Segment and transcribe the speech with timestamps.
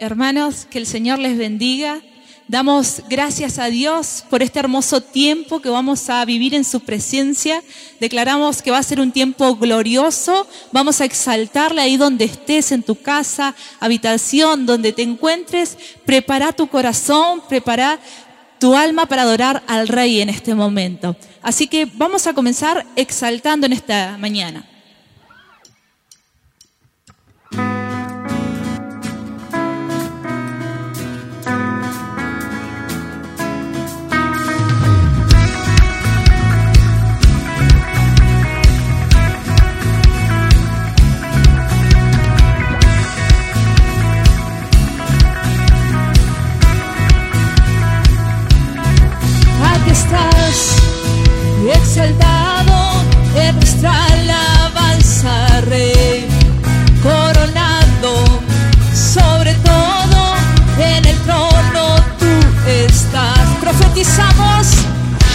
[0.00, 2.00] Hermanos, que el Señor les bendiga.
[2.48, 7.62] Damos gracias a Dios por este hermoso tiempo que vamos a vivir en su presencia.
[8.00, 10.46] Declaramos que va a ser un tiempo glorioso.
[10.72, 15.76] Vamos a exaltarle ahí donde estés, en tu casa, habitación, donde te encuentres.
[16.06, 18.00] Prepara tu corazón, prepara
[18.58, 21.14] tu alma para adorar al Rey en este momento.
[21.42, 24.69] Así que vamos a comenzar exaltando en esta mañana.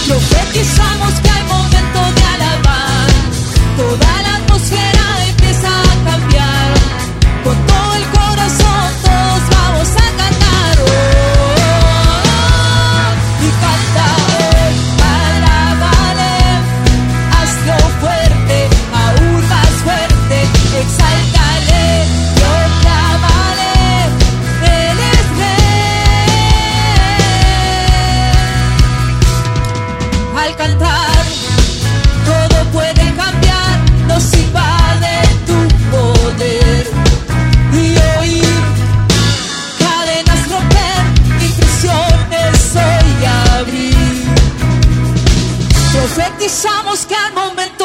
[0.08, 3.10] Profetizamos que hay momento de alabar,
[3.76, 4.95] toda la atmósfera.
[46.36, 47.85] Garantizamos que al momento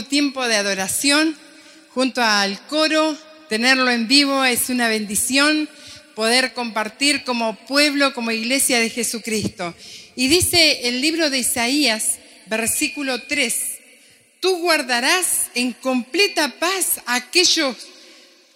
[0.00, 1.36] Tiempo de adoración
[1.90, 3.16] junto al coro.
[3.50, 5.68] Tenerlo en vivo es una bendición
[6.14, 9.74] poder compartir como pueblo, como iglesia de Jesucristo.
[10.16, 13.54] Y dice el libro de Isaías, versículo 3,
[14.40, 17.76] tú guardarás en completa paz a aquellos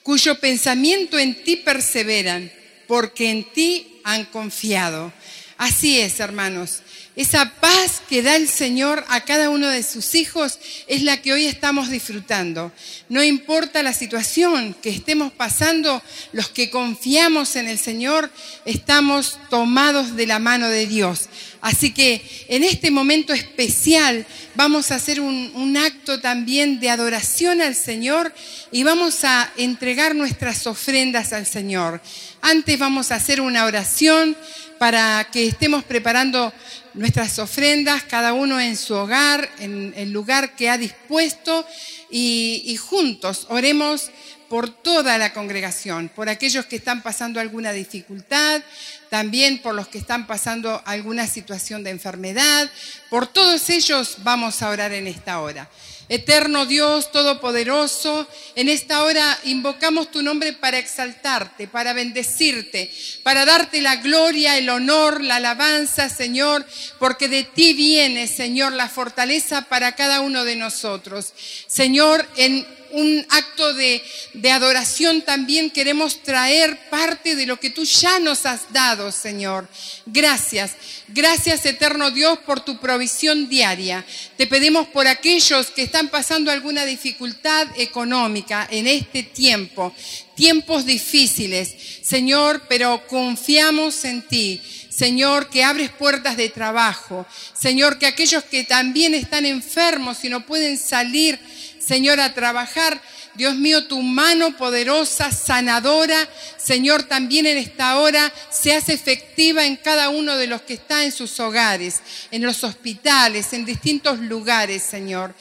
[0.02, 2.50] cuyo pensamiento en ti perseveran,
[2.86, 5.12] porque en ti han confiado.
[5.58, 6.82] Así es, hermanos.
[7.16, 11.32] Esa paz que da el Señor a cada uno de sus hijos es la que
[11.32, 12.72] hoy estamos disfrutando.
[13.08, 16.02] No importa la situación que estemos pasando,
[16.32, 18.30] los que confiamos en el Señor
[18.66, 21.30] estamos tomados de la mano de Dios.
[21.62, 27.74] Así que en este momento especial vamos a hacer un, acto también de adoración al
[27.74, 28.32] Señor
[28.70, 32.02] y vamos a entregar nuestras ofrendas al Señor.
[32.42, 34.36] Antes vamos a hacer una oración
[34.78, 36.52] para que estemos preparando
[36.96, 41.64] nuestras ofrendas, cada uno en su hogar, en el lugar que ha dispuesto,
[42.10, 44.10] y, juntos oremos
[44.48, 48.62] por toda la congregación, por aquellos que están pasando alguna dificultad,
[49.10, 52.70] también por los que están pasando alguna situación de enfermedad,
[53.10, 55.68] por todos ellos vamos a orar en esta hora.
[56.08, 62.92] Eterno Dios Todopoderoso, en esta hora invocamos tu nombre para exaltarte, para bendecirte,
[63.24, 66.64] para darte la gloria, el honor, la alabanza, Señor,
[66.98, 71.32] porque de ti viene, Señor, la fortaleza para cada uno de nosotros.
[71.66, 72.66] Señor, en
[72.96, 74.02] un acto de,
[74.50, 79.68] adoración también queremos traer parte de lo que tú ya nos has dado, Señor.
[80.06, 80.72] Gracias.
[81.08, 84.04] Gracias, eterno Dios, por tu provisión diaria.
[84.38, 89.94] Te pedimos por aquellos que están pasando alguna dificultad económica en este tiempo,
[90.34, 94.62] tiempos difíciles, Señor, pero confiamos en ti.
[94.88, 97.26] Señor, que abres puertas de trabajo.
[97.52, 101.38] Señor, que aquellos que también están enfermos y no pueden salir,
[101.86, 103.00] Señor, a trabajar,
[103.34, 109.76] Dios mío, tu mano poderosa, sanadora, Señor, también en esta hora se hace efectiva en
[109.76, 112.02] cada uno de los que está en sus hogares,
[112.32, 115.32] en los hospitales, en distintos lugares, Señor.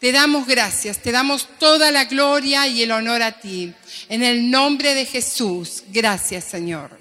[0.00, 3.72] Te damos gracias, te damos toda la gloria y el honor a ti.
[4.08, 6.98] En el nombre de Jesús, gracias, Señor.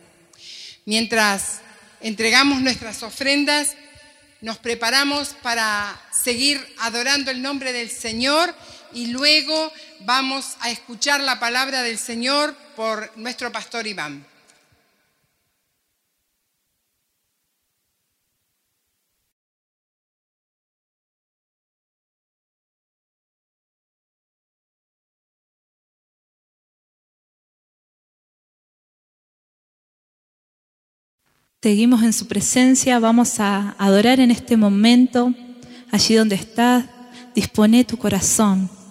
[0.85, 1.61] Mientras
[1.99, 3.75] entregamos nuestras ofrendas,
[4.43, 8.53] nos preparamos para seguir adorando el nombre del Señor
[8.93, 14.25] y luego vamos a escuchar la palabra del Señor por nuestro pastor Iván.
[31.63, 35.33] Seguimos en su presencia, vamos a adorar en este momento,
[35.91, 36.83] allí donde estás,
[37.33, 38.82] dispone tu corazón.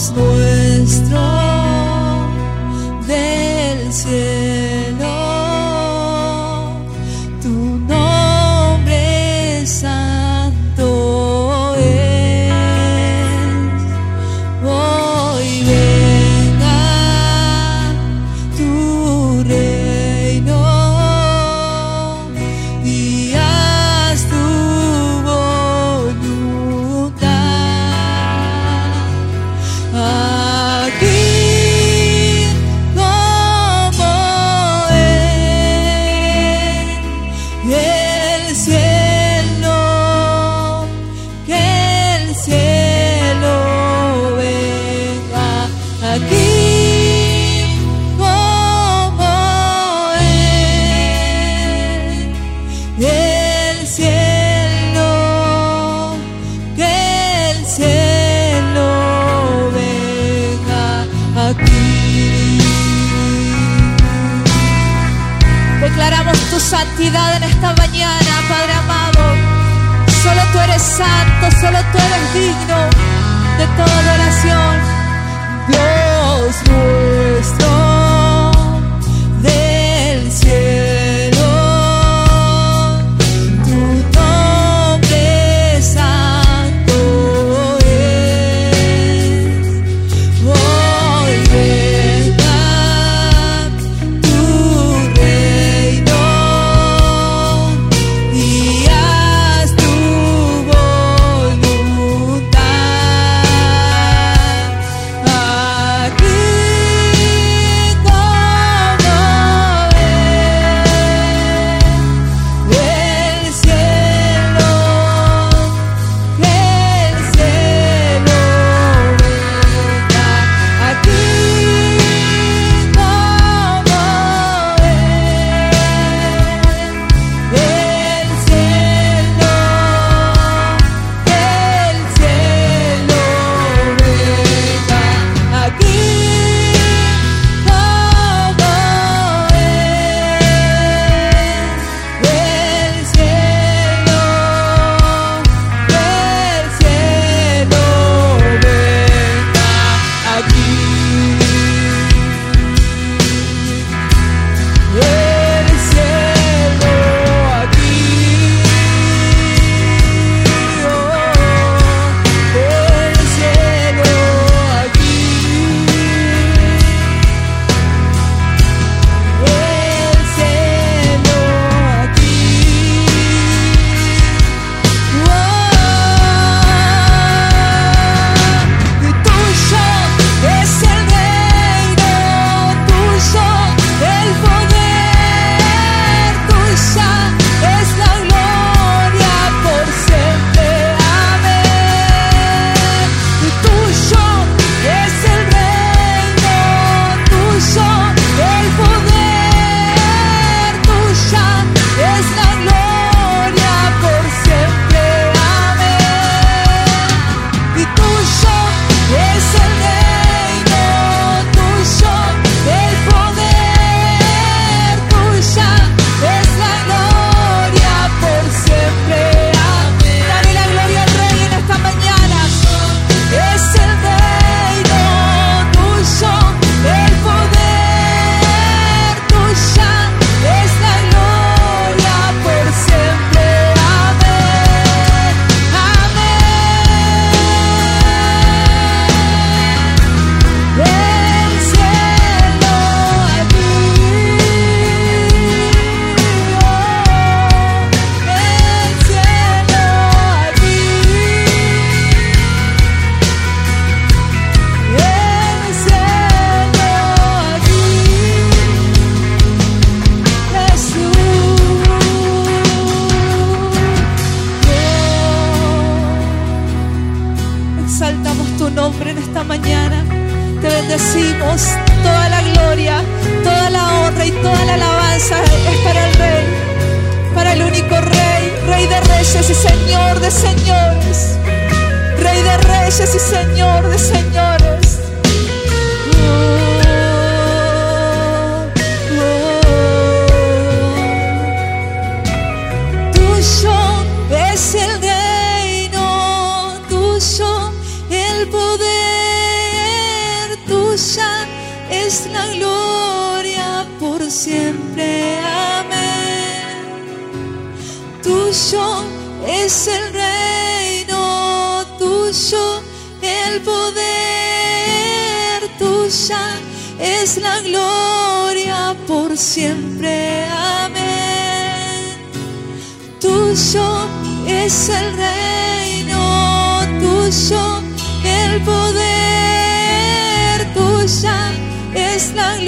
[0.00, 0.40] Aquí como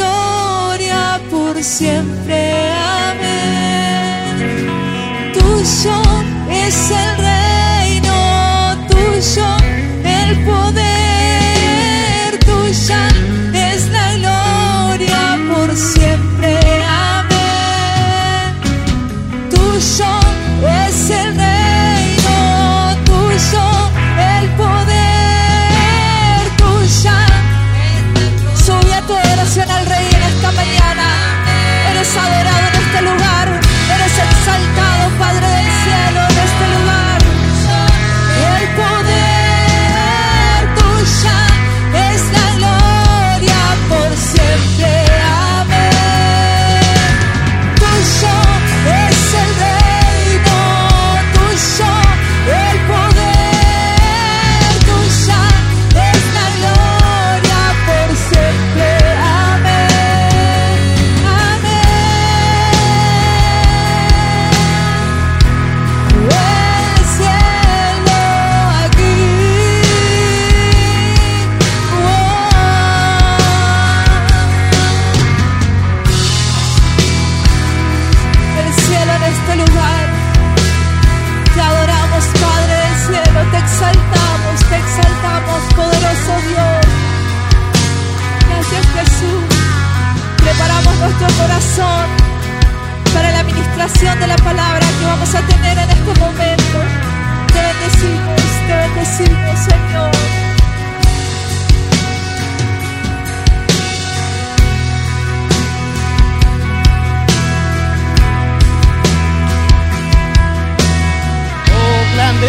[0.02, 2.70] gloria por siempre.
[3.10, 4.32] Amén.
[5.32, 5.98] Tuyo
[6.50, 7.31] es el reino,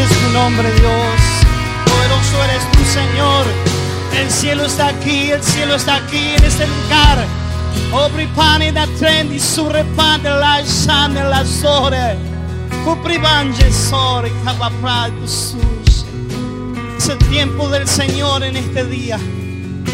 [0.04, 1.20] es tu nombre, Dios.
[1.86, 3.46] Poderoso eres tu Señor.
[4.20, 7.26] El cielo está aquí, el cielo está aquí en este lugar.
[7.92, 12.18] Obri pane da trendi su repande la shane la sore.
[13.72, 16.06] Sore capapra tu sushi.
[16.98, 19.18] Es el tiempo del Señor en este día.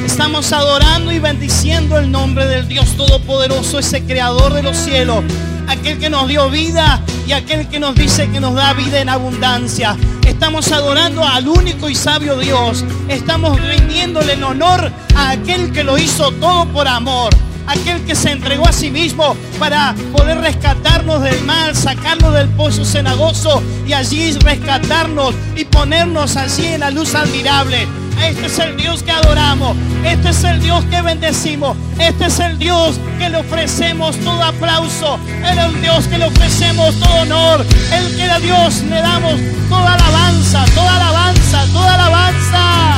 [0.06, 5.24] Estamos adorando y bendiciendo el nombre del Dios Todopoderoso, ese creador de los cielos,
[5.70, 9.10] aquel que nos dio vida y aquel que nos dice que nos da vida en
[9.10, 9.96] abundancia.
[10.26, 12.84] Estamos adorando al único y sabio Dios.
[13.08, 17.34] Estamos rindiéndole el honor a aquel que lo hizo todo por amor.
[17.70, 22.84] Aquel que se entregó a sí mismo para poder rescatarnos del mal, sacarnos del pozo
[22.84, 27.88] cenagoso y allí rescatarnos y ponernos allí en la luz admirable.
[28.24, 29.78] Este es el Dios que adoramos.
[30.04, 31.78] Este es el Dios que bendecimos.
[32.00, 35.20] Este es el Dios que le ofrecemos todo aplauso.
[35.46, 37.64] Es el Dios que le ofrecemos todo honor.
[37.94, 42.96] El que a Dios le damos toda alabanza, toda alabanza, toda alabanza.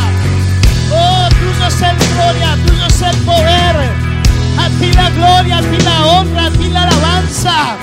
[0.93, 4.10] Oh, tuyo es el gloria, tuyo es el poder.
[4.57, 7.77] A ti la gloria, a ti la honra, a ti la alabanza.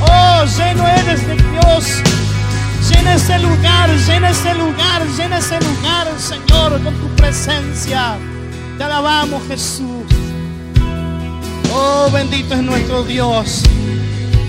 [0.00, 2.02] Oh, lleno eres de Dios.
[2.88, 8.16] Llena ese lugar, llena ese lugar, llena ese lugar, Señor, con tu presencia.
[8.78, 10.04] Te alabamos, Jesús.
[11.72, 13.62] Oh, bendito es nuestro Dios.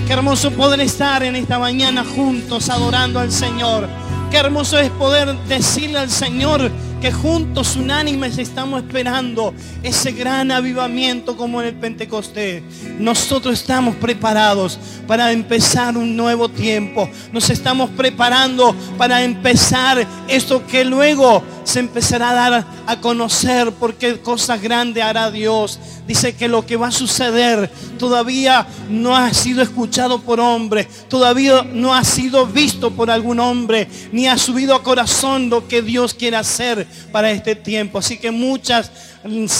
[0.06, 3.88] Qué hermoso poder estar en esta mañana juntos adorando al Señor.
[4.30, 6.70] Qué hermoso es poder decirle al Señor
[7.02, 12.62] que juntos, unánimes, estamos esperando ese gran avivamiento como en el Pentecostés.
[12.96, 17.10] Nosotros estamos preparados para empezar un nuevo tiempo.
[17.32, 24.20] Nos estamos preparando para empezar esto que luego se empezará a dar a conocer porque
[24.20, 25.78] cosas grandes hará Dios.
[26.06, 31.62] Dice que lo que va a suceder todavía no ha sido escuchado por hombre, todavía
[31.62, 36.14] no ha sido visto por algún hombre, ni ha subido a corazón lo que Dios
[36.14, 37.98] quiere hacer para este tiempo.
[37.98, 38.90] Así que muchas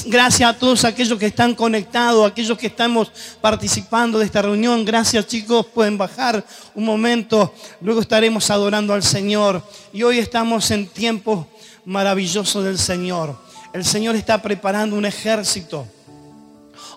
[0.07, 4.85] gracias a todos aquellos que están conectados, aquellos que estamos participando de esta reunión.
[4.85, 9.63] Gracias chicos, pueden bajar un momento, luego estaremos adorando al Señor.
[9.93, 11.47] Y hoy estamos en tiempo
[11.85, 13.37] maravilloso del Señor.
[13.73, 15.87] El Señor está preparando un ejército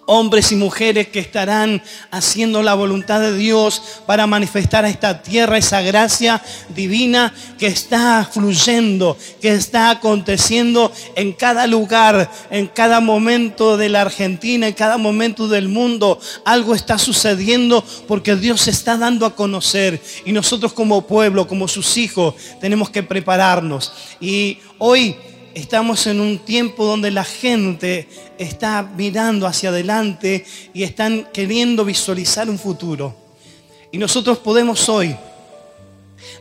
[0.05, 5.57] hombres y mujeres que estarán haciendo la voluntad de Dios para manifestar a esta tierra
[5.57, 13.77] esa gracia divina que está fluyendo, que está aconteciendo en cada lugar, en cada momento
[13.77, 16.19] de la Argentina, en cada momento del mundo.
[16.45, 21.67] Algo está sucediendo porque Dios se está dando a conocer y nosotros como pueblo, como
[21.67, 23.91] sus hijos, tenemos que prepararnos.
[24.19, 25.15] Y hoy
[25.55, 32.49] estamos en un tiempo donde la gente está mirando hacia adelante y están queriendo visualizar
[32.49, 33.15] un futuro.
[33.91, 35.15] Y nosotros podemos hoy,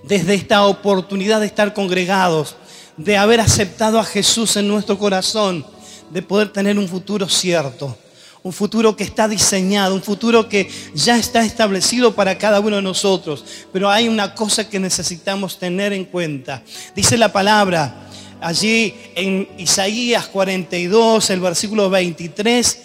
[0.02, 2.56] desde esta oportunidad de estar congregados,
[2.96, 5.64] de haber aceptado a Jesús en nuestro corazón,
[6.10, 7.96] de poder tener un futuro cierto,
[8.42, 12.82] un futuro que está diseñado, un futuro que ya está establecido para cada uno de
[12.82, 13.44] nosotros.
[13.72, 16.62] Pero hay una cosa que necesitamos tener en cuenta.
[16.94, 18.10] Dice la palabra,
[18.44, 22.78] allí en Isaías 42, el versículo 23,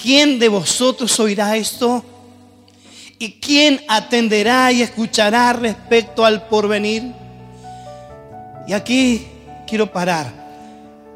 [0.00, 2.04] ¿quién de vosotros oirá esto?
[3.18, 7.14] ¿Y quién atenderá y escuchará respecto al porvenir?
[8.68, 9.26] Y aquí
[9.66, 10.30] quiero parar.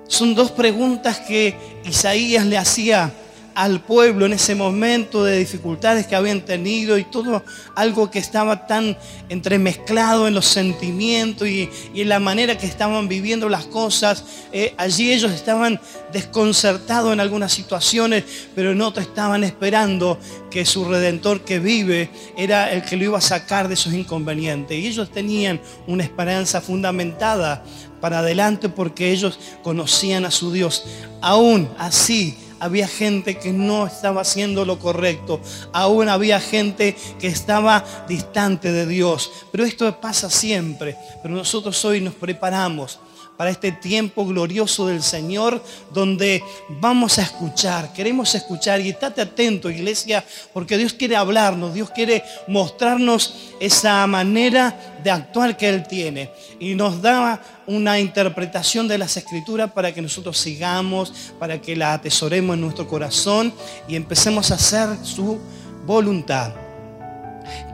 [0.09, 3.13] Son dos preguntas que Isaías le hacía
[3.61, 7.45] al pueblo en ese momento de dificultades que habían tenido y todo
[7.77, 8.97] algo que estaba tan
[9.29, 14.25] entremezclado en los sentimientos y, en la manera que estaban viviendo las cosas.
[14.51, 15.79] Eh, allí ellos estaban
[16.11, 20.19] desconcertados en algunas situaciones, pero en otras estaban esperando
[20.51, 24.79] que su redentor que vive era el que lo iba a sacar de esos inconvenientes.
[24.79, 27.63] Y ellos tenían una esperanza fundamentada
[28.01, 30.87] para adelante porque ellos conocían a su Dios.
[31.21, 35.41] Aún así, había gente que no estaba haciendo lo correcto.
[35.73, 39.33] Aún había gente que estaba distante de Dios.
[39.51, 40.97] Pero esto pasa siempre.
[41.23, 43.01] Pero nosotros hoy nos preparamos
[43.41, 48.83] para este tiempo glorioso del Señor, donde vamos a escuchar, queremos escuchar.
[48.83, 50.23] Y estate atento, iglesia,
[50.53, 56.31] porque Dios quiere hablarnos, Dios quiere mostrarnos esa manera de actuar que Él tiene.
[56.59, 61.95] Y nos da una interpretación de las escrituras para que nosotros sigamos, para que la
[61.95, 63.55] atesoremos en nuestro corazón
[63.89, 65.41] y empecemos a hacer su
[65.87, 66.53] voluntad.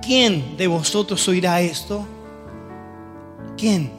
[0.01, 2.07] ¿Quién de vosotros oirá esto?
[3.59, 3.96] ¿Quién?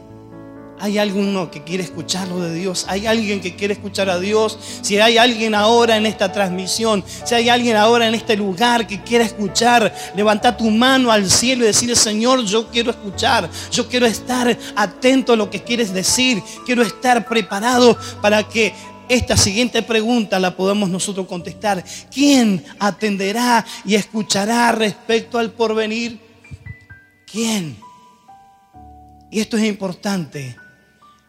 [0.80, 2.86] ¿Hay alguno que quiere escucharlo de Dios?
[2.88, 4.60] ¿Hay alguien que quiere escuchar a Dios?
[4.84, 9.02] Si hay alguien ahora en esta transmisión, si hay alguien ahora en este lugar que
[9.02, 14.06] quiere escuchar, levanta tu mano al cielo y decirle, Señor, yo quiero escuchar, yo quiero
[14.06, 18.72] estar atento a lo que quieres decir, quiero estar preparado para que
[19.10, 21.84] esta siguiente pregunta la podamos nosotros contestar.
[22.14, 26.20] ¿Quién atenderá y escuchará respecto al porvenir?
[27.26, 27.78] ¿Quién?
[29.32, 30.56] Y esto es importante.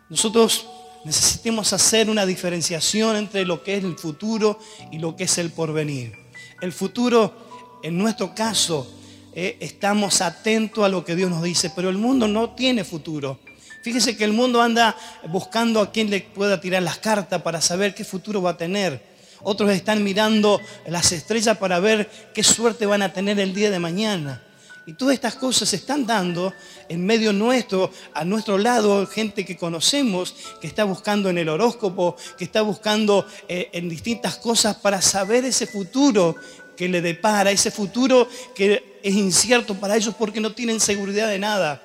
[0.08, 0.66] Nosotros
[1.04, 4.58] necesitamos hacer una diferenciación entre lo que es el futuro
[4.90, 6.12] y lo que es el porvenir.
[6.60, 8.90] El futuro, en nuestro caso,
[9.34, 13.38] eh, estamos atentos a lo que Dios nos dice, pero el mundo no tiene futuro.
[13.82, 14.96] Fíjese que el mundo anda
[15.28, 19.02] buscando a quien le pueda tirar las cartas para saber qué futuro va a tener.
[19.42, 23.78] Otros están mirando las estrellas para ver qué suerte van a tener el día de
[23.78, 24.42] mañana.
[24.88, 26.54] Y todas estas cosas se están dando
[26.88, 32.16] en medio nuestro, a nuestro lado, gente que conocemos, que está buscando en el horóscopo,
[32.38, 36.36] que está buscando eh, en distintas cosas para saber ese futuro
[36.74, 41.38] que le depara, ese futuro que es incierto para ellos porque no tienen seguridad de
[41.38, 41.82] nada.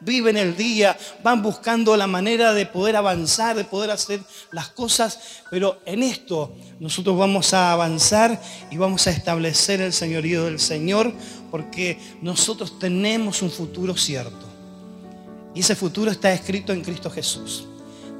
[0.00, 4.20] Viven el día, van buscando la manera de poder avanzar, de poder hacer
[4.52, 10.44] las cosas, pero en esto nosotros vamos a avanzar y vamos a establecer el señorío
[10.44, 11.12] del Señor,
[11.50, 14.46] porque nosotros tenemos un futuro cierto.
[15.54, 17.66] Y ese futuro está escrito en Cristo Jesús.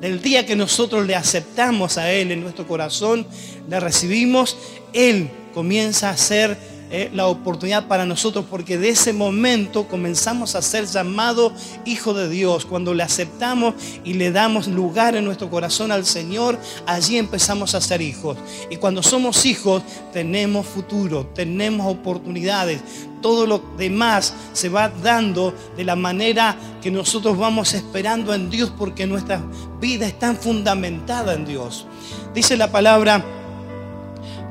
[0.01, 3.27] Del día que nosotros le aceptamos a Él en nuestro corazón,
[3.69, 4.57] le recibimos,
[4.93, 6.57] Él comienza a ser
[6.90, 11.53] eh, la oportunidad para nosotros porque de ese momento comenzamos a ser llamados
[11.85, 12.64] hijo de Dios.
[12.64, 13.74] Cuando le aceptamos
[14.05, 18.38] y le damos lugar en nuestro corazón al Señor, allí empezamos a ser hijos.
[18.70, 22.81] Y cuando somos hijos tenemos futuro, tenemos oportunidades.
[23.20, 28.72] Todo lo demás se va dando de la manera que nosotros vamos esperando en Dios
[28.79, 29.42] porque nuestra
[29.81, 31.87] vida está fundamentada en Dios.
[32.35, 33.24] Dice la palabra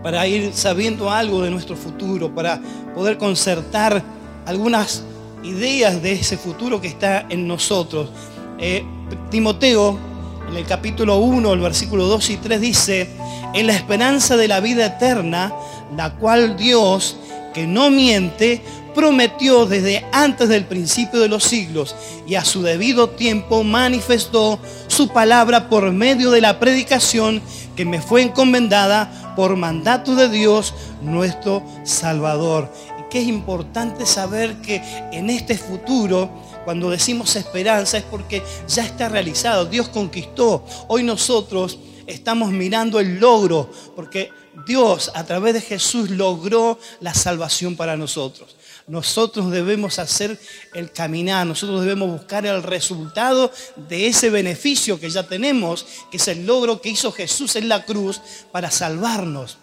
[0.07, 2.61] para ir sabiendo algo de nuestro futuro, para
[2.95, 4.01] poder concertar
[4.45, 5.03] algunas
[5.43, 8.09] ideas de ese futuro que está en nosotros.
[8.57, 8.85] Eh,
[9.29, 9.99] Timoteo,
[10.47, 13.09] en el capítulo 1, el versículo 2 y 3 dice,
[13.53, 15.51] en la esperanza de la vida eterna,
[15.97, 17.17] la cual Dios,
[17.53, 18.61] que no miente,
[18.97, 24.57] prometió desde antes del principio de los siglos y a su debido tiempo manifestó
[24.87, 27.39] su palabra por medio de la predicación
[27.75, 32.73] que me fue encomendada por mandato de Dios, nuestro Salvador.
[32.99, 34.81] Y que es importante saber que
[35.11, 36.31] en este futuro,
[36.65, 40.65] cuando decimos esperanza, es porque ya está realizado, Dios conquistó.
[40.87, 44.31] Hoy nosotros estamos mirando el logro, porque
[44.65, 48.56] Dios a través de Jesús logró la salvación para nosotros.
[48.87, 50.39] Nosotros debemos hacer
[50.73, 56.27] el caminar, nosotros debemos buscar el resultado de ese beneficio que ya tenemos, que es
[56.29, 58.21] el logro que hizo Jesús en la cruz
[58.51, 59.57] para salvarnos,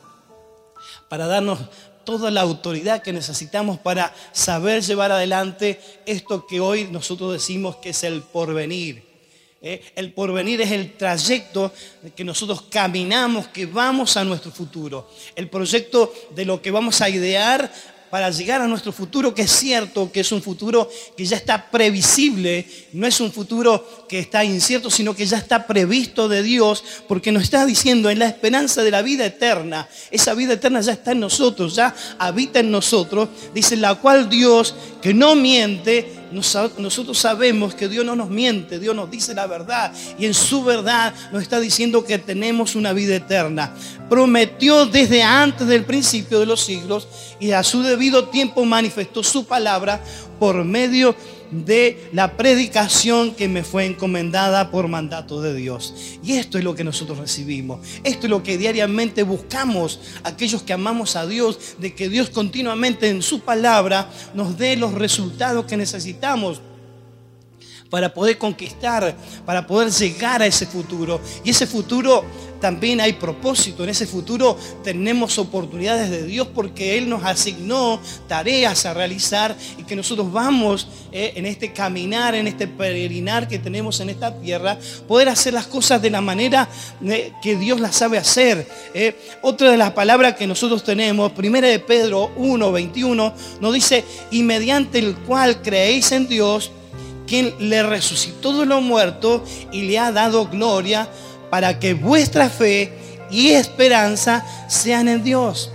[1.08, 1.58] para darnos
[2.04, 7.90] toda la autoridad que necesitamos para saber llevar adelante esto que hoy nosotros decimos que
[7.90, 9.02] es el porvenir.
[9.62, 9.82] ¿eh?
[9.96, 11.72] El porvenir es el trayecto
[12.14, 15.10] que nosotros caminamos, que vamos a nuestro futuro.
[15.34, 17.72] El proyecto de lo que vamos a idear
[18.14, 21.68] para llegar a nuestro futuro, que es cierto que es un futuro que ya está
[21.68, 26.84] previsible, no es un futuro que está incierto, sino que ya está previsto de Dios,
[27.08, 30.92] porque nos está diciendo en la esperanza de la vida eterna, esa vida eterna ya
[30.92, 37.18] está en nosotros, ya habita en nosotros, dice la cual Dios, que no miente, nosotros
[37.18, 41.14] sabemos que Dios no nos miente, Dios nos dice la verdad y en su verdad
[41.32, 43.74] nos está diciendo que tenemos una vida eterna.
[44.08, 47.08] Prometió desde antes del principio de los siglos
[47.44, 50.02] y a su debido tiempo manifestó su palabra
[50.38, 51.14] por medio
[51.50, 55.92] de la predicación que me fue encomendada por mandato de Dios.
[56.22, 57.86] Y esto es lo que nosotros recibimos.
[58.02, 63.10] Esto es lo que diariamente buscamos aquellos que amamos a Dios, de que Dios continuamente
[63.10, 66.62] en su palabra nos dé los resultados que necesitamos
[67.94, 69.14] para poder conquistar,
[69.46, 71.20] para poder llegar a ese futuro.
[71.44, 72.24] Y ese futuro
[72.60, 78.84] también hay propósito, en ese futuro tenemos oportunidades de Dios porque Él nos asignó tareas
[78.84, 84.00] a realizar y que nosotros vamos eh, en este caminar, en este peregrinar que tenemos
[84.00, 84.76] en esta tierra,
[85.06, 86.68] poder hacer las cosas de la manera
[87.04, 88.66] eh, que Dios las sabe hacer.
[88.92, 89.14] Eh.
[89.42, 94.02] Otra de las palabras que nosotros tenemos, primera de Pedro 1, 21, nos dice,
[94.32, 96.72] y mediante el cual creéis en Dios,
[97.26, 101.08] quien le resucitó de los muertos y le ha dado gloria
[101.50, 102.92] para que vuestra fe
[103.30, 105.70] y esperanza sean en Dios.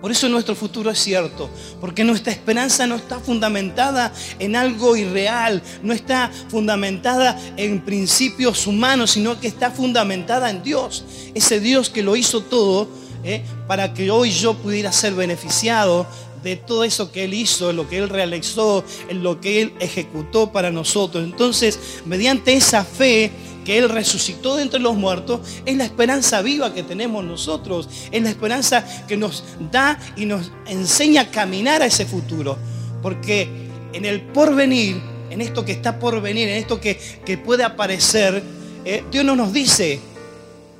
[0.00, 5.60] Por eso nuestro futuro es cierto, porque nuestra esperanza no está fundamentada en algo irreal,
[5.82, 12.04] no está fundamentada en principios humanos, sino que está fundamentada en Dios, ese Dios que
[12.04, 12.88] lo hizo todo
[13.24, 13.42] ¿eh?
[13.66, 16.06] para que hoy yo pudiera ser beneficiado
[16.42, 20.52] de todo eso que Él hizo, lo que Él realizó, en lo que Él ejecutó
[20.52, 21.24] para nosotros.
[21.24, 23.30] Entonces, mediante esa fe
[23.64, 28.22] que Él resucitó de entre los muertos, es la esperanza viva que tenemos nosotros, es
[28.22, 32.56] la esperanza que nos da y nos enseña a caminar a ese futuro.
[33.02, 33.48] Porque
[33.92, 36.98] en el porvenir, en esto que está por venir, en esto que,
[37.44, 38.42] puede aparecer,
[38.84, 40.00] eh, Dios no nos dice,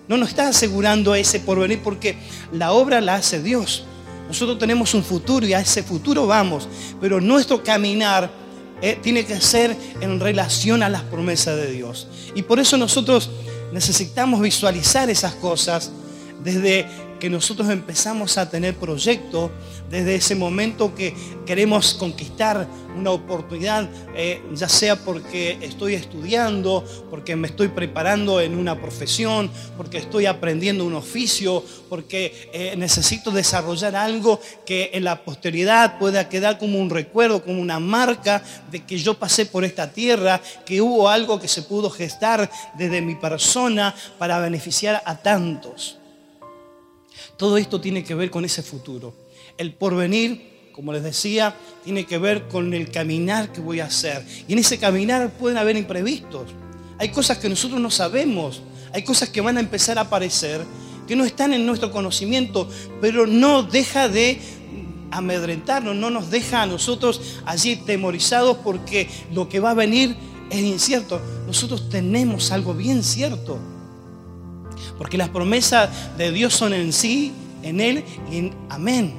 [0.09, 2.17] no nos está asegurando ese porvenir porque
[2.53, 3.85] la obra la hace Dios.
[4.29, 6.69] Nosotros tenemos un futuro y a ese futuro vamos,
[7.01, 8.31] pero nuestro caminar
[8.81, 12.07] eh, tiene que ser en relación a las promesas de Dios.
[12.35, 13.31] Y por eso nosotros
[13.73, 15.91] necesitamos visualizar esas cosas
[16.45, 16.87] desde
[17.19, 19.51] que nosotros empezamos a tener proyectos
[19.91, 21.15] desde ese momento que
[21.47, 28.57] queremos conquistar una oportunidad, eh, ya sea porque estoy estudiando, porque me estoy preparando en
[28.57, 35.25] una profesión, porque estoy aprendiendo un oficio, porque eh, necesito desarrollar algo que en la
[35.25, 39.93] posteridad pueda quedar como un recuerdo, como una marca de que yo pasé por esta
[39.93, 45.99] tierra, que hubo algo que se pudo gestar desde mi persona para beneficiar a tantos.
[47.37, 49.15] Todo esto tiene que ver con ese futuro.
[49.57, 51.55] El porvenir, como les decía,
[51.85, 54.25] tiene que ver con el caminar que voy a hacer.
[54.47, 56.51] Y en ese caminar pueden haber imprevistos.
[56.99, 58.63] Hay cosas que nosotros no sabemos.
[58.93, 60.65] Hay cosas que van a empezar a aparecer
[61.07, 62.69] que no están en nuestro conocimiento,
[63.01, 64.39] pero no deja de
[65.11, 70.15] amedrentarnos, no nos deja a nosotros allí temorizados porque lo que va a venir
[70.51, 71.21] es incierto.
[71.47, 73.59] Nosotros tenemos algo bien cierto.
[74.99, 77.33] Porque las promesas de Dios son en sí,
[77.63, 79.15] en Él y en amén.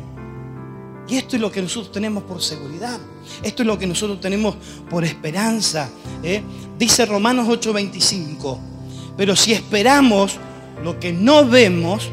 [1.07, 2.99] Y esto es lo que nosotros tenemos por seguridad.
[3.41, 4.55] Esto es lo que nosotros tenemos
[4.89, 5.89] por esperanza.
[6.21, 6.43] ¿eh?
[6.77, 8.59] Dice Romanos 8:25.
[9.17, 10.37] Pero si esperamos
[10.83, 12.09] lo que no vemos,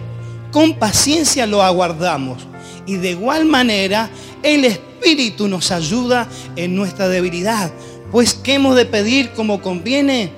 [0.53, 2.47] con paciencia lo aguardamos.
[2.87, 4.09] Y de igual manera,
[4.43, 7.73] el Espíritu nos ayuda en nuestra debilidad.
[8.13, 10.31] Pues, ¿qué hemos de pedir como conviene?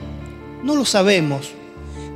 [0.65, 1.58] No lo sabemos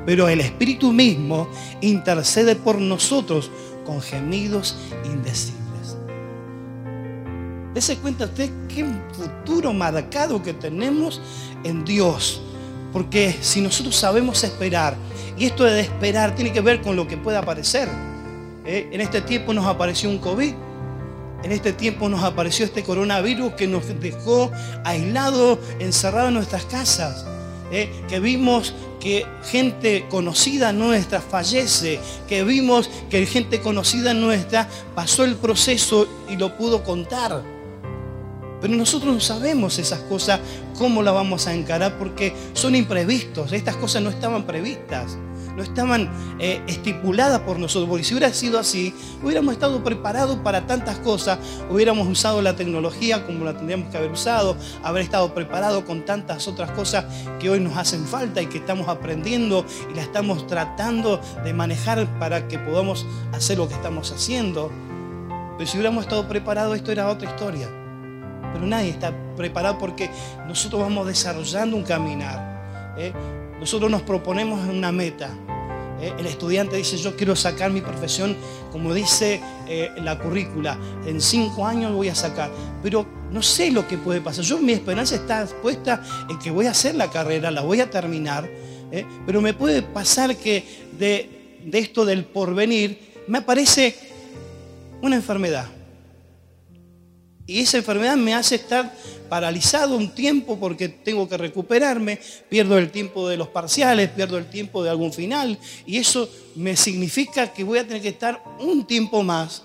[0.05, 1.49] pero el Espíritu mismo
[1.81, 3.51] intercede por nosotros
[3.85, 5.63] con gemidos indecibles.
[7.75, 11.21] Dese cuenta usted qué futuro marcado que tenemos
[11.65, 12.43] en Dios.
[12.93, 14.97] Porque si nosotros sabemos esperar,
[15.39, 17.89] y esto de esperar tiene que ver con lo que pueda aparecer.
[18.67, 18.89] ¿eh?
[18.93, 20.53] En este tiempo nos apareció un COVID,
[21.43, 24.53] en este tiempo nos apareció este coronavirus que nos dejó
[24.85, 27.25] aislados, encerrados en nuestras casas.
[27.73, 27.91] ¿Eh?
[28.09, 35.35] que vimos que gente conocida nuestra fallece, que vimos que gente conocida nuestra pasó el
[35.35, 37.43] proceso y lo pudo contar.
[38.61, 40.39] Pero nosotros no sabemos esas cosas,
[40.79, 45.17] cómo las vamos a encarar, porque son imprevistos, estas cosas no estaban previstas
[45.57, 47.89] no estaban eh, estipuladas por nosotros.
[47.89, 51.39] Porque si hubiera sido así, hubiéramos estado preparados para tantas cosas,
[51.71, 56.49] hubiéramos usado la tecnología como la tendríamos que haber usado, haber estado preparados con tantas
[56.49, 57.05] otras cosas
[57.39, 62.07] que hoy nos hacen falta y que estamos aprendiendo y la estamos tratando de manejar
[62.19, 64.71] para que podamos hacer lo que estamos haciendo.
[65.59, 67.69] Pero si hubiéramos estado preparados, esto era otra historia.
[68.53, 70.11] Pero nadie está preparado porque
[70.47, 72.95] nosotros vamos desarrollando un caminar.
[72.99, 73.13] ¿eh?
[73.63, 75.31] Nosotros nos proponemos una meta.
[76.01, 78.37] Eh, el estudiante dice, yo quiero sacar mi profesión,
[78.73, 82.51] como dice eh, la currícula, en cinco años voy a sacar.
[82.83, 84.45] Pero no sé lo que puede pasar.
[84.45, 87.89] Yo mi esperanza está puesta en que voy a hacer la carrera, la voy a
[87.89, 88.51] terminar.
[88.91, 90.65] Eh, pero me puede pasar que
[90.99, 92.99] de, de esto del porvenir
[93.29, 93.95] me aparece
[95.03, 95.67] una enfermedad.
[97.47, 98.95] Y esa enfermedad me hace estar
[99.29, 104.49] paralizado un tiempo porque tengo que recuperarme, pierdo el tiempo de los parciales, pierdo el
[104.49, 108.87] tiempo de algún final y eso me significa que voy a tener que estar un
[108.87, 109.63] tiempo más.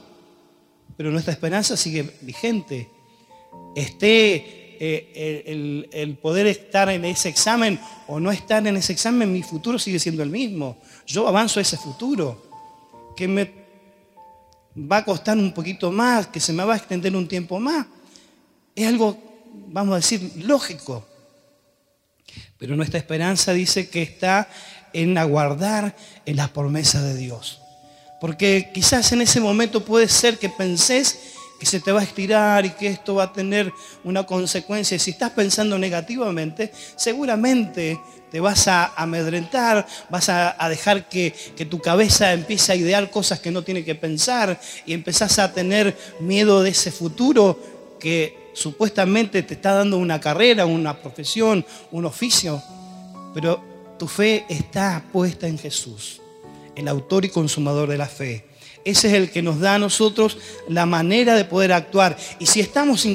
[0.96, 2.90] Pero nuestra esperanza sigue vigente.
[3.76, 9.44] Esté eh, el, poder estar en ese examen o no estar en ese examen, mi
[9.44, 10.78] futuro sigue siendo el mismo.
[11.06, 12.44] Yo avanzo a ese futuro,
[13.16, 13.67] que me
[14.78, 17.88] va a costar un poquito más, que se me va a extender un tiempo más.
[18.76, 19.18] Es algo,
[19.68, 21.06] vamos a decir, lógico.
[22.58, 24.48] Pero nuestra esperanza dice que está
[24.94, 27.62] en aguardar en las promesas de Dios.
[28.22, 32.66] Porque quizás en ese momento puede ser que pensés que se te va a estirar
[32.66, 34.98] y que esto va a tener una consecuencia.
[35.00, 38.00] Si estás pensando negativamente, seguramente
[38.32, 43.40] te vas a amedrentar, vas a, dejar que, que, tu cabeza empiece a idear cosas
[43.40, 47.58] que no tiene que pensar y empezás a tener miedo de ese futuro
[48.00, 52.62] que supuestamente te está dando una carrera, una profesión, un oficio.
[53.34, 53.62] Pero
[53.98, 56.22] tu fe está puesta en Jesús,
[56.76, 58.46] el autor y consumador de la fe.
[58.86, 60.38] Ese es el que nos da a nosotros
[60.70, 62.18] la manera de poder actuar.
[62.40, 63.06] Y si estamos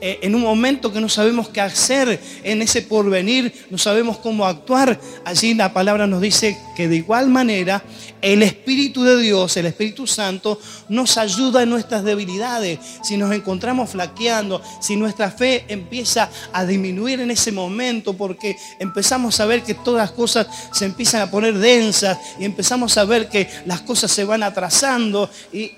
[0.00, 4.44] eh, en un momento que no sabemos qué hacer en ese porvenir, no sabemos cómo
[4.44, 7.82] actuar, allí la palabra nos dice que de igual manera
[8.20, 12.78] el Espíritu de Dios, el Espíritu Santo, nos ayuda en nuestras debilidades.
[13.02, 19.40] Si nos encontramos flaqueando, si nuestra fe empieza a disminuir en ese momento porque empezamos
[19.40, 23.28] a ver que todas las cosas se empiezan a poner densas y empezamos a ver
[23.28, 25.72] que las cosas se van atrasando, y,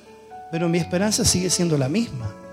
[0.50, 2.47] pero mi esperanza sigue siendo la misma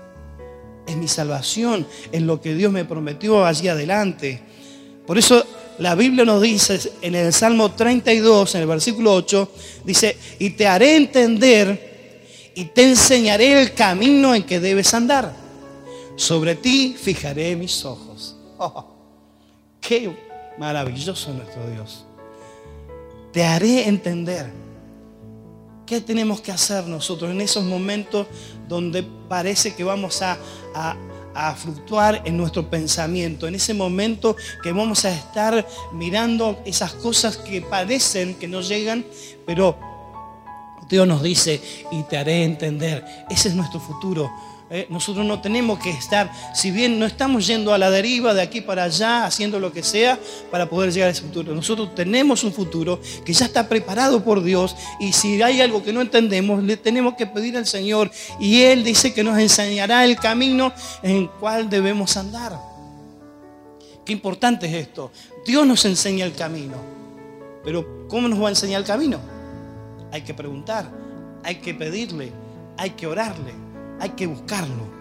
[0.86, 4.40] es mi salvación, es lo que Dios me prometió allí adelante.
[5.06, 5.44] Por eso
[5.78, 9.52] la Biblia nos dice en el Salmo 32, en el versículo 8,
[9.84, 15.34] dice, y te haré entender y te enseñaré el camino en que debes andar.
[16.16, 18.36] Sobre ti fijaré mis ojos.
[18.58, 18.86] Oh,
[19.80, 20.10] qué
[20.58, 22.04] maravilloso nuestro Dios.
[23.32, 24.65] Te haré entender.
[25.86, 28.26] ¿Qué tenemos que hacer nosotros en esos momentos
[28.68, 30.36] donde parece que vamos a,
[30.74, 37.36] a, fluctuar en nuestro pensamiento, en ese momento que vamos a estar mirando esas cosas
[37.36, 39.04] que parecen que no llegan,
[39.46, 39.78] pero
[40.88, 41.60] Dios nos dice,
[41.92, 44.28] y te haré entender, ese es nuestro futuro.
[44.70, 44.86] ¿Eh?
[44.90, 48.60] nosotros no tenemos que estar, si bien no estamos yendo a la deriva de aquí
[48.60, 50.18] para allá, haciendo lo que sea
[50.50, 51.54] para poder llegar a ese futuro.
[51.54, 55.92] Nosotros tenemos un futuro que ya está preparado por Dios y si hay algo que
[55.92, 60.16] no entendemos, le tenemos que pedir al Señor y Él dice que nos enseñará el
[60.16, 62.58] camino en el cual debemos andar.
[64.04, 65.10] Qué importante es esto.
[65.44, 66.96] Dios nos enseña el camino.
[67.64, 69.18] Pero ¿cómo nos va a enseñar el camino?
[70.12, 70.88] Hay que preguntar,
[71.42, 72.30] hay que pedirle,
[72.76, 73.66] hay que orarle
[74.00, 74.96] hay que buscarlo.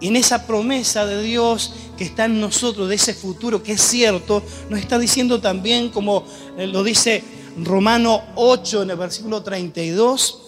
[0.00, 3.80] Y en esa promesa de Dios que está en nosotros, de ese futuro que es
[3.80, 6.24] cierto, nos está diciendo también, como
[6.58, 7.22] eh, lo dice
[7.62, 10.42] Romano 8 en el versículo 32,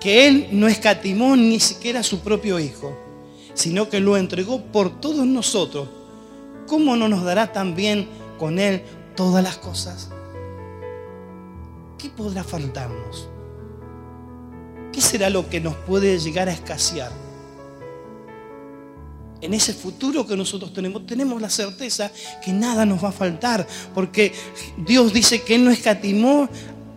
[0.00, 2.96] que Él no escatimó ni siquiera a su propio Hijo,
[3.54, 5.88] sino que lo entregó por todos nosotros.
[6.66, 8.82] ¿Cómo no nos dará también con Él
[9.16, 10.08] todas las cosas?
[11.98, 13.28] ¿Qué podrá faltarnos?
[14.92, 17.10] ¿Qué será lo que nos puede llegar a escasear?
[19.40, 22.12] En ese futuro que nosotros tenemos, tenemos la certeza
[22.44, 24.32] que nada nos va a faltar, porque
[24.76, 26.48] Dios dice que Él no escatimó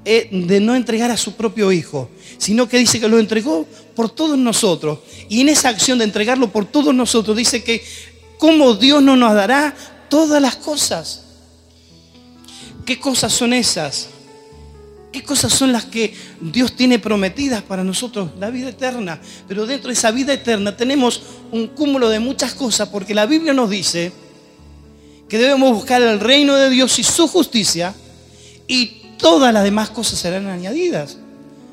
[0.03, 4.09] eh, de no entregar a su propio Hijo, sino que dice que lo entregó por
[4.09, 4.99] todos nosotros.
[5.29, 7.83] Y en esa acción de entregarlo por todos nosotros, dice que
[8.37, 9.73] como Dios no nos dará
[10.09, 11.23] todas las cosas.
[12.85, 14.09] ¿Qué cosas son esas?
[15.15, 18.31] ¿Qué cosas son las que Dios tiene prometidas para nosotros?
[18.37, 19.17] La vida eterna.
[19.47, 21.21] Pero dentro de esa vida eterna tenemos
[21.53, 24.11] un cúmulo de muchas cosas porque la Biblia nos dice
[25.29, 27.95] que debemos buscar el reino de Dios y su justicia
[28.67, 28.87] y
[29.17, 31.17] todas las demás cosas serán añadidas.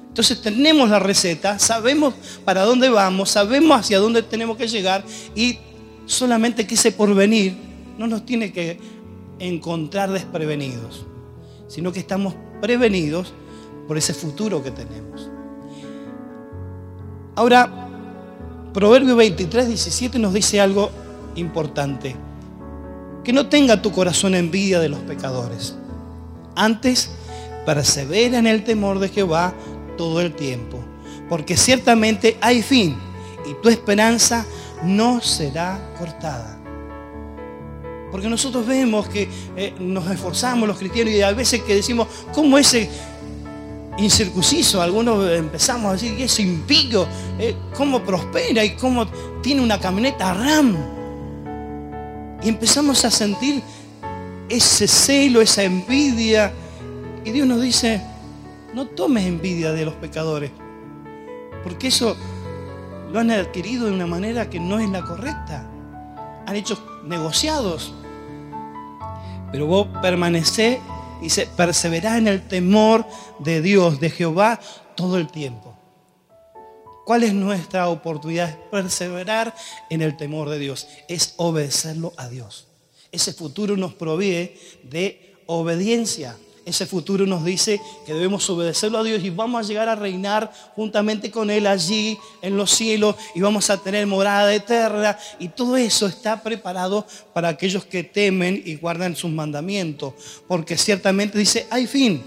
[0.07, 2.15] Entonces tenemos la receta, sabemos
[2.45, 5.59] para dónde vamos, sabemos hacia dónde tenemos que llegar y
[6.07, 7.57] solamente que ese porvenir
[7.99, 8.79] no nos tiene que
[9.41, 11.07] encontrar desprevenidos,
[11.73, 13.33] sino que estamos prevenidos
[13.89, 15.31] por ese futuro que tenemos.
[17.35, 17.89] Ahora,
[18.75, 20.91] Proverbio 23, 17 nos dice algo
[21.35, 22.15] importante.
[23.25, 25.75] Que no tenga tu corazón envidia de los pecadores.
[26.55, 27.11] Antes,
[27.65, 29.55] persevera en el temor de Jehová
[29.97, 30.79] todo el tiempo.
[31.31, 32.99] Porque ciertamente hay fin
[33.49, 34.45] y tu esperanza
[34.85, 36.62] no será cortada.
[38.13, 42.59] Porque nosotros vemos que eh, nos esforzamos los cristianos y a veces que decimos, ¿cómo
[42.59, 42.91] ese
[43.97, 44.83] incircunciso?
[44.83, 47.07] Algunos empezamos a decir, ese impío,
[47.39, 49.07] eh, ¿cómo prospera y cómo
[49.43, 50.77] tiene una camioneta RAM?
[52.43, 53.63] Y empezamos a sentir
[54.47, 56.53] ese celo, esa envidia.
[57.25, 58.03] Y Dios nos dice,
[58.75, 60.51] no tomes envidia de los pecadores,
[61.65, 62.15] porque eso
[63.11, 65.67] lo han adquirido de una manera que no es la correcta.
[66.47, 67.95] han hecho negociados.
[69.53, 70.81] Pero vos permanecés
[71.21, 73.07] y se perseverá en el temor
[73.39, 74.59] de Dios, de Jehová,
[74.97, 75.77] todo el tiempo.
[77.05, 78.49] ¿Cuál es nuestra oportunidad?
[78.49, 79.55] Es perseverar
[79.91, 82.67] en el temor de Dios, es obedecerlo a Dios.
[83.11, 86.37] Ese futuro nos provee de obediencia.
[86.65, 90.53] Ese futuro nos dice que debemos obedecerlo a Dios y vamos a llegar a reinar
[90.77, 95.19] juntamente con Él allí en los cielos y vamos a tener morada eterna.
[95.41, 100.15] Y todo eso está preparado para aquellos que temen y guardan sus mandamientos.
[100.47, 102.23] Porque ciertamente dice, hay fin.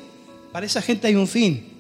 [0.51, 1.71] Para esa gente hay un fin.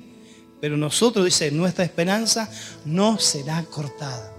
[0.61, 2.49] Pero nosotros, dice, nuestra esperanza
[2.85, 4.34] no será cortada.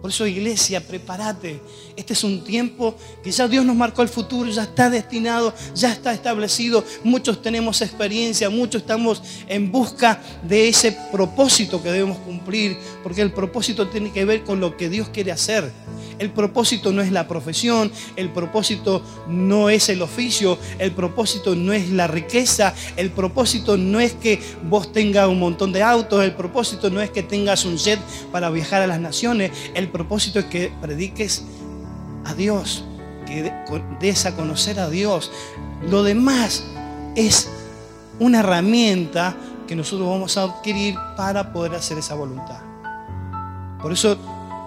[0.00, 1.60] Por eso, iglesia, prepárate.
[1.94, 5.92] Este es un tiempo que ya Dios nos marcó el futuro, ya está destinado, ya
[5.92, 6.82] está establecido.
[7.04, 13.32] Muchos tenemos experiencia, muchos estamos en busca de ese propósito que debemos cumplir, porque el
[13.32, 15.70] propósito tiene que ver con lo que Dios quiere hacer.
[16.18, 21.72] El propósito no es la profesión, el propósito no es el oficio, el propósito no
[21.72, 26.32] es la riqueza, el propósito no es que vos tengas un montón de autos, el
[26.32, 27.98] propósito no es que tengas un jet
[28.30, 29.50] para viajar a las naciones,
[29.90, 31.44] propósito es que prediques
[32.24, 32.84] a Dios,
[33.26, 33.52] que
[34.00, 35.30] des a conocer a Dios.
[35.88, 36.64] Lo demás
[37.14, 37.48] es
[38.18, 39.36] una herramienta
[39.66, 42.60] que nosotros vamos a adquirir para poder hacer esa voluntad.
[43.80, 44.18] Por eso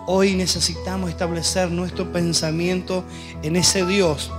[0.06, 3.06] Hoy necesitamos establecer nuestro pensamiento
[3.42, 4.32] en ese Dios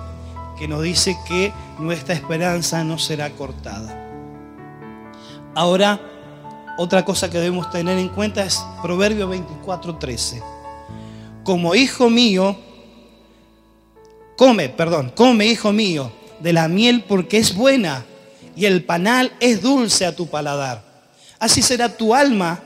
[0.58, 3.98] que nos dice que nuestra esperanza no será cortada.
[5.54, 5.98] Ahora,
[6.76, 10.42] otra cosa que debemos tener en cuenta es Proverbio 24:13.
[11.44, 12.58] Como hijo mío,
[14.36, 18.04] come, perdón, come hijo mío de la miel porque es buena
[18.56, 20.84] y el panal es dulce a tu paladar.
[21.38, 22.62] Así será tu alma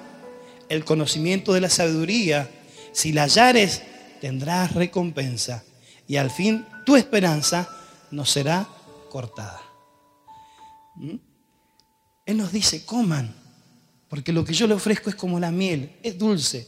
[0.68, 2.50] el conocimiento de la sabiduría
[2.92, 3.82] si la hallares,
[4.20, 5.64] tendrás recompensa
[6.06, 7.68] y al fin tu esperanza
[8.10, 8.68] no será
[9.10, 9.60] cortada.
[10.96, 11.16] ¿Mm?
[12.26, 13.34] Él nos dice, coman,
[14.08, 16.66] porque lo que yo le ofrezco es como la miel, es dulce.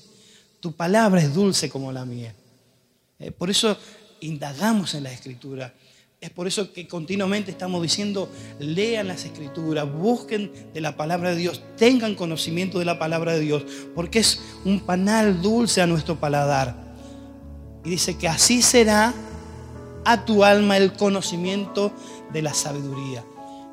[0.60, 2.32] Tu palabra es dulce como la miel.
[3.18, 3.76] Eh, por eso
[4.20, 5.72] indagamos en la escritura.
[6.20, 11.36] Es por eso que continuamente estamos diciendo, lean las escrituras, busquen de la palabra de
[11.36, 16.20] Dios, tengan conocimiento de la palabra de Dios, porque es un panal dulce a nuestro
[16.20, 16.76] paladar.
[17.86, 19.14] Y dice que así será
[20.04, 21.90] a tu alma el conocimiento
[22.32, 23.24] de la sabiduría.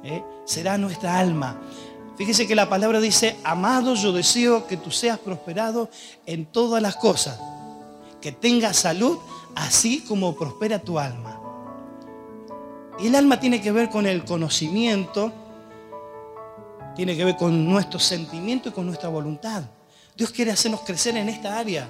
[0.06, 0.24] ¿eh?
[0.46, 1.60] Será nuestra alma.
[2.18, 5.90] Fíjese que la palabra dice, amado, yo deseo que tú seas prosperado
[6.26, 7.40] en todas las cosas,
[8.20, 9.20] que tengas salud,
[9.54, 11.40] así como prospera tu alma.
[13.00, 15.32] Y el alma tiene que ver con el conocimiento,
[16.96, 19.62] tiene que ver con nuestro sentimiento y con nuestra voluntad.
[20.16, 21.88] Dios quiere hacernos crecer en esta área.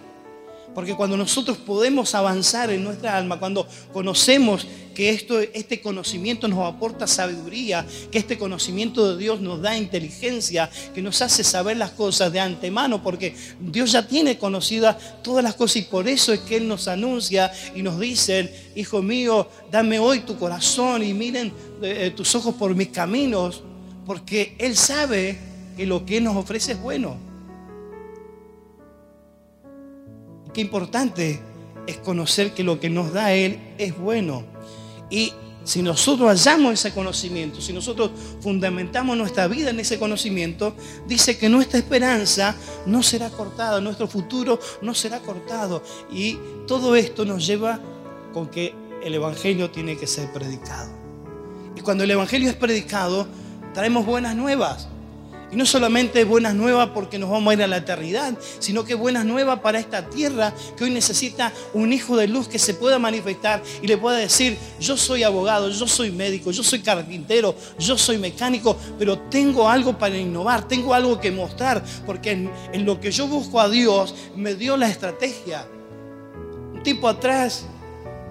[0.74, 6.68] Porque cuando nosotros podemos avanzar en nuestra alma, cuando conocemos que esto, este conocimiento nos
[6.68, 11.92] aporta sabiduría, que este conocimiento de Dios nos da inteligencia, que nos hace saber las
[11.92, 16.40] cosas de antemano, porque Dios ya tiene conocidas todas las cosas y por eso es
[16.40, 21.54] que Él nos anuncia y nos dice, hijo mío, dame hoy tu corazón y miren
[21.84, 23.62] eh, eh, tus ojos por mis caminos,
[24.04, 25.38] porque Él sabe
[25.76, 27.18] que lo que Él nos ofrece es bueno.
[30.58, 31.40] Qué importante
[31.86, 34.44] es conocer que lo que nos da Él es bueno.
[35.08, 35.32] Y
[35.64, 38.10] si nosotros hallamos ese conocimiento, si nosotros
[38.42, 40.76] fundamentamos nuestra vida en ese conocimiento,
[41.08, 42.56] dice que nuestra esperanza
[42.88, 45.84] no será cortada, nuestro futuro no será cortado.
[46.12, 47.80] Y todo esto nos lleva
[48.34, 50.92] con que el Evangelio tiene que ser predicado.
[51.76, 53.28] Y cuando el Evangelio es predicado,
[53.76, 54.88] traemos buenas nuevas.
[55.50, 58.96] Y no solamente buenas nuevas porque nos vamos a ir a la eternidad, sino que
[58.96, 63.00] buenas nuevas para esta tierra que hoy necesita un hijo de luz que se pueda
[63.00, 67.98] manifestar y le pueda decir, yo soy abogado, yo soy médico, yo soy carpintero, yo
[67.98, 73.12] soy mecánico, pero tengo algo para innovar, tengo algo que mostrar, porque en, lo que
[73.12, 75.66] yo busco a Dios me dio la estrategia.
[76.74, 77.66] Un tiempo atrás,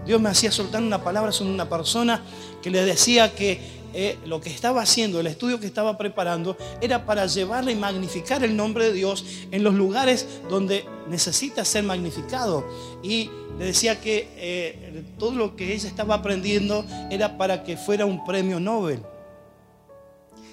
[0.05, 2.23] Dios me hacía soltar una palabra sobre una persona
[2.63, 7.07] que le decía que eh, lo que estaba haciendo, el estudio que estaba preparando, era
[7.07, 12.69] para llevarle y magnificar el nombre de Dios en los lugares donde necesita ser magnificado.
[13.03, 18.05] Y le decía que eh, todo lo que ella estaba aprendiendo era para que fuera
[18.05, 19.01] un premio Nobel.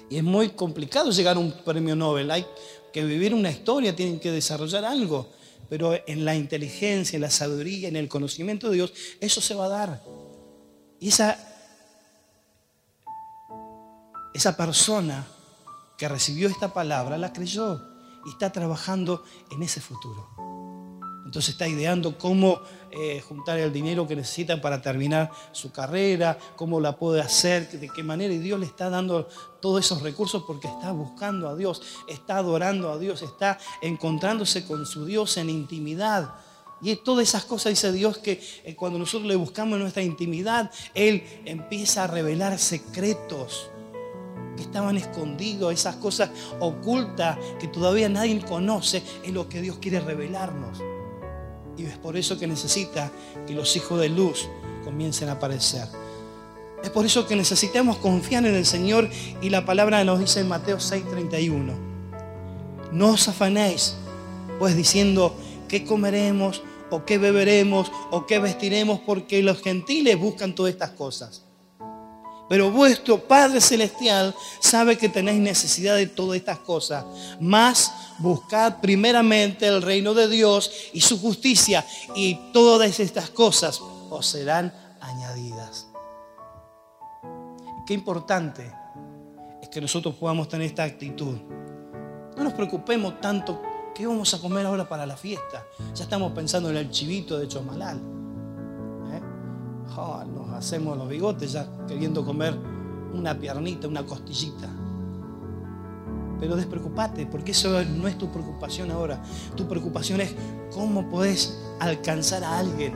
[0.08, 2.30] Y es muy complicado llegar a un premio Nobel.
[2.30, 2.46] Hay
[2.94, 5.28] que vivir una historia, tienen que desarrollar algo.
[5.68, 9.66] Pero en la inteligencia, en la sabiduría, en el conocimiento de Dios, eso se va
[9.66, 10.02] a dar.
[10.98, 11.53] Y esa
[14.34, 15.24] esa persona
[15.96, 17.80] que recibió esta palabra la creyó
[18.26, 20.28] y está trabajando en ese futuro.
[21.24, 22.60] Entonces está ideando cómo
[22.90, 27.88] eh, juntar el dinero que necesitan para terminar su carrera, cómo la puede hacer, de
[27.88, 28.34] qué manera.
[28.34, 29.28] Y Dios le está dando
[29.60, 34.84] todos esos recursos porque está buscando a Dios, está adorando a Dios, está encontrándose con
[34.84, 36.34] su Dios en intimidad.
[36.82, 40.70] Y todas esas cosas dice Dios que eh, cuando nosotros le buscamos en nuestra intimidad,
[40.92, 43.70] Él empieza a revelar secretos
[44.56, 46.30] que estaban escondidos, esas cosas
[46.60, 50.80] ocultas que todavía nadie conoce, es lo que Dios quiere revelarnos.
[51.76, 53.10] Y es por eso que necesita
[53.46, 54.48] que los hijos de luz
[54.84, 55.88] comiencen a aparecer.
[56.82, 59.08] Es por eso que necesitamos confiar en el Señor
[59.40, 61.74] y la palabra nos dice en Mateo 6:31.
[62.92, 63.96] No os afanéis,
[64.58, 65.34] pues diciendo,
[65.66, 66.62] ¿qué comeremos?
[66.90, 67.90] ¿O qué beberemos?
[68.10, 69.00] ¿O qué vestiremos?
[69.00, 71.43] Porque los gentiles buscan todas estas cosas.
[72.48, 77.04] Pero vuestro Padre Celestial sabe que tenéis necesidad de todas estas cosas.
[77.40, 81.84] Más buscad primeramente el reino de Dios y su justicia
[82.14, 83.80] y todas estas cosas
[84.10, 85.88] os serán añadidas.
[87.86, 88.72] Qué importante
[89.62, 91.36] es que nosotros podamos tener esta actitud.
[92.36, 93.60] No nos preocupemos tanto
[93.94, 95.64] qué vamos a comer ahora para la fiesta.
[95.94, 98.00] Ya estamos pensando en el chivito de Chomalal.
[99.94, 100.26] ¿Eh?
[100.34, 102.54] nos hacemos los bigotes ya queriendo comer
[103.12, 104.68] una piernita, una costillita.
[106.40, 109.22] Pero despreocupate, porque eso no es tu preocupación ahora.
[109.56, 110.34] Tu preocupación es
[110.72, 112.92] cómo puedes alcanzar a alguien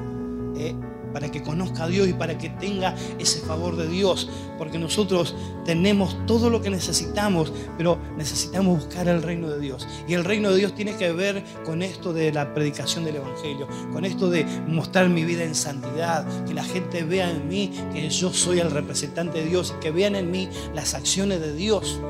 [0.56, 0.74] eh,
[1.12, 4.28] para que conozca a Dios y para que tenga ese favor de Dios.
[4.56, 5.34] Porque nosotros
[5.64, 9.86] tenemos todo lo que necesitamos, pero necesitamos buscar el reino de Dios.
[10.06, 13.68] Y el reino de Dios tiene que ver con esto de la predicación del Evangelio,
[13.92, 18.08] con esto de mostrar mi vida en santidad, que la gente vea en mí que
[18.08, 22.00] yo soy el representante de Dios y que vean en mí las acciones de Dios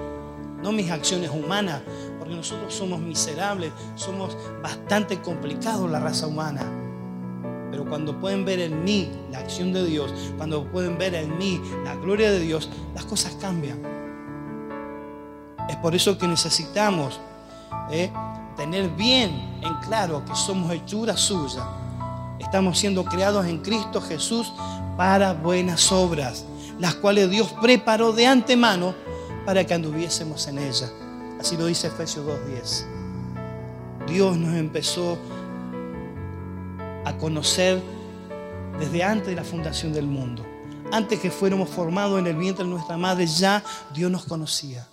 [0.62, 1.82] no mis acciones humanas,
[2.18, 6.87] porque nosotros somos miserables, somos bastante complicados la raza humana.
[7.70, 11.60] Pero cuando pueden ver en mí la acción de Dios, cuando pueden ver en mí
[11.84, 13.78] la gloria de Dios, las cosas cambian.
[15.68, 17.20] Es por eso que necesitamos
[17.90, 18.10] eh,
[18.56, 19.30] tener bien
[19.62, 21.62] en claro que somos hechura suya.
[22.38, 24.52] Estamos siendo creados en Cristo Jesús
[24.96, 26.44] para buenas obras,
[26.78, 28.94] las cuales Dios preparó de antemano
[29.44, 30.90] para que anduviésemos en ella.
[31.38, 32.98] Así lo dice Efesios 2.10.
[34.08, 35.37] Dios nos empezó a
[37.18, 37.82] conocer
[38.78, 40.46] desde antes de la fundación del mundo.
[40.92, 43.62] Antes que fuéramos formados en el vientre de nuestra madre, ya
[43.94, 44.88] Dios nos conocía.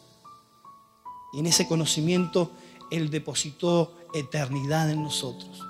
[1.33, 2.51] Y en ese conocimiento
[2.91, 5.61] Él depositó eternidad en nosotros.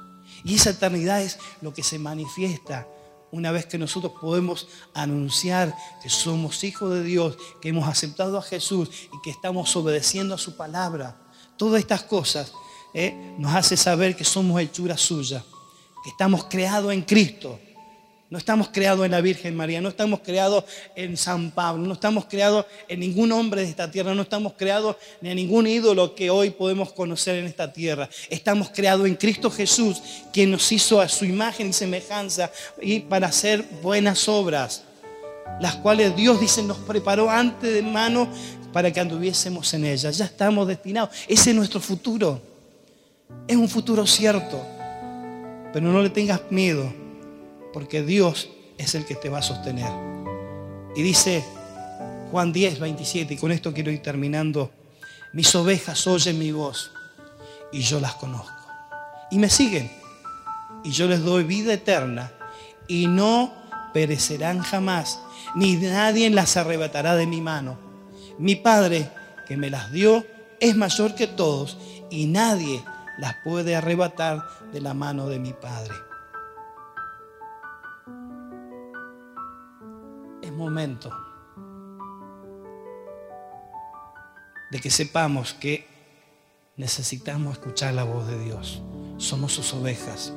[0.43, 2.87] Y esa eternidad es lo que se manifiesta
[3.31, 8.41] una vez que nosotros podemos anunciar que somos hijos de Dios, que hemos aceptado a
[8.41, 11.17] Jesús y que estamos obedeciendo a su palabra.
[11.57, 12.53] Todas estas cosas
[12.93, 15.43] eh, nos hace saber que somos hechura suya,
[16.05, 17.59] que estamos creados en Cristo
[18.35, 20.63] no estamos creados en la Virgen María, no estamos creados
[20.95, 24.95] en San Pablo, no estamos creados en ningún hombre de esta tierra, no estamos creados
[25.21, 28.09] ni en ningún ídolo que hoy podemos conocer en esta tierra.
[28.29, 30.01] Estamos creados en Cristo Jesús,
[30.33, 32.51] quien nos hizo a su imagen y semejanza
[32.81, 34.83] y para hacer buenas obras,
[35.61, 38.27] las cuales Dios dice nos preparó antes de mano
[38.73, 40.17] para que anduviésemos en ellas.
[40.17, 41.11] Ya estamos destinados.
[41.27, 42.41] Ese es nuestro futuro.
[43.47, 44.74] Es un futuro cierto.
[45.75, 46.89] Pero no le tengas miedo
[47.73, 48.47] porque Dios
[48.77, 49.91] es el que te va a sostener.
[50.95, 51.43] Y dice
[52.31, 54.71] Juan 10, 27, y con esto quiero ir terminando,
[55.33, 56.93] mis ovejas oyen mi voz
[57.73, 58.55] y yo las conozco.
[59.29, 59.91] Y me siguen
[60.85, 62.31] y yo les doy vida eterna
[62.87, 63.53] y no
[63.93, 65.19] perecerán jamás,
[65.55, 67.77] ni nadie las arrebatará de mi mano.
[68.37, 69.09] Mi Padre
[69.45, 70.25] que me las dio
[70.61, 71.77] es mayor que todos
[72.09, 72.81] y nadie
[73.17, 75.93] las puede arrebatar de la mano de mi Padre.
[80.55, 81.11] momento
[84.71, 85.87] de que sepamos que
[86.77, 88.81] necesitamos escuchar la voz de Dios.
[89.17, 90.33] Somos sus ovejas.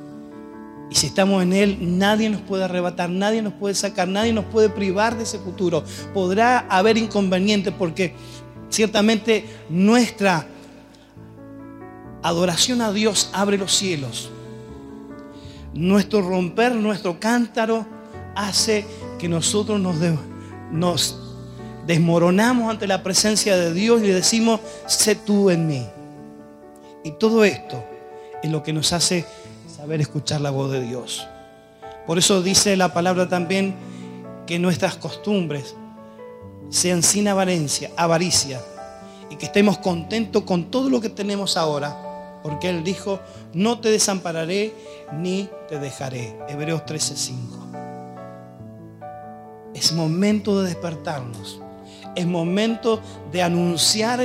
[0.90, 4.44] Y si estamos en Él, nadie nos puede arrebatar, nadie nos puede sacar, nadie nos
[4.46, 5.84] puede privar de ese futuro.
[6.14, 8.14] Podrá haber inconvenientes porque
[8.70, 10.46] ciertamente nuestra
[12.22, 14.30] adoración a Dios abre los cielos.
[15.74, 17.86] Nuestro romper, nuestro cántaro
[18.34, 18.84] hace
[19.18, 19.80] que nosotros
[20.70, 21.18] nos,
[21.86, 25.86] desmoronamos ante la presencia de Dios y le decimos, sé tú en mí.
[27.04, 27.84] Y todo esto
[28.42, 29.24] es lo que nos hace
[29.74, 31.26] saber escuchar la voz de Dios.
[32.06, 33.74] Por eso dice la palabra también
[34.46, 35.74] que nuestras costumbres
[36.70, 38.60] sean sin avaricia, avaricia
[39.30, 42.07] y que estemos contentos con todo lo que tenemos ahora,
[42.42, 43.20] porque Él dijo,
[43.52, 44.72] no te desampararé
[45.12, 46.36] ni te dejaré.
[46.48, 47.58] Hebreos 13:5.
[49.74, 51.60] Es momento de despertarnos.
[52.14, 54.20] Es momento de anunciar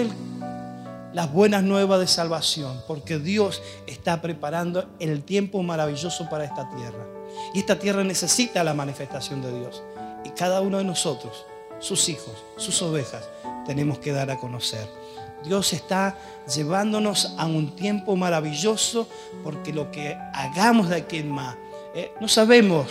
[1.13, 7.05] las buenas nuevas de salvación, porque Dios está preparando el tiempo maravilloso para esta tierra.
[7.53, 9.83] Y esta tierra necesita la manifestación de Dios.
[10.25, 11.45] Y cada uno de nosotros,
[11.79, 13.29] sus hijos, sus ovejas,
[13.65, 14.87] tenemos que dar a conocer.
[15.43, 16.17] Dios está
[16.53, 19.07] llevándonos a un tiempo maravilloso
[19.43, 21.55] porque lo que hagamos de aquí en más,
[21.95, 22.87] eh, no sabemos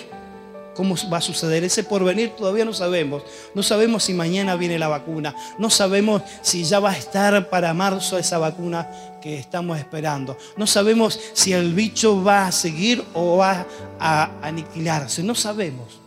[0.74, 1.64] cómo va a suceder.
[1.64, 3.22] Ese porvenir todavía no sabemos.
[3.54, 5.34] No sabemos si mañana viene la vacuna.
[5.58, 8.90] No sabemos si ya va a estar para marzo esa vacuna
[9.20, 10.36] que estamos esperando.
[10.56, 13.66] No sabemos si el bicho va a seguir o va
[13.98, 15.22] a aniquilarse.
[15.22, 16.00] No sabemos.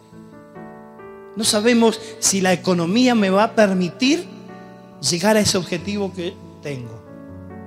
[1.35, 4.34] No sabemos si la economía me va a permitir
[5.09, 7.01] llegar a ese objetivo que tengo.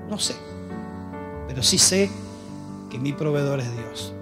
[0.09, 0.35] No sé.
[1.47, 2.11] Pero sí sé
[2.91, 4.13] que mi proveedor es Dios.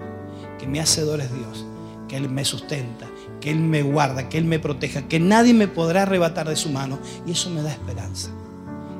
[0.59, 1.65] Que mi hacedor es Dios
[2.07, 3.07] que Él me sustenta,
[3.41, 6.69] que Él me guarda, que Él me proteja, que nadie me podrá arrebatar de su
[6.69, 6.99] mano.
[7.25, 8.29] Y eso me da esperanza.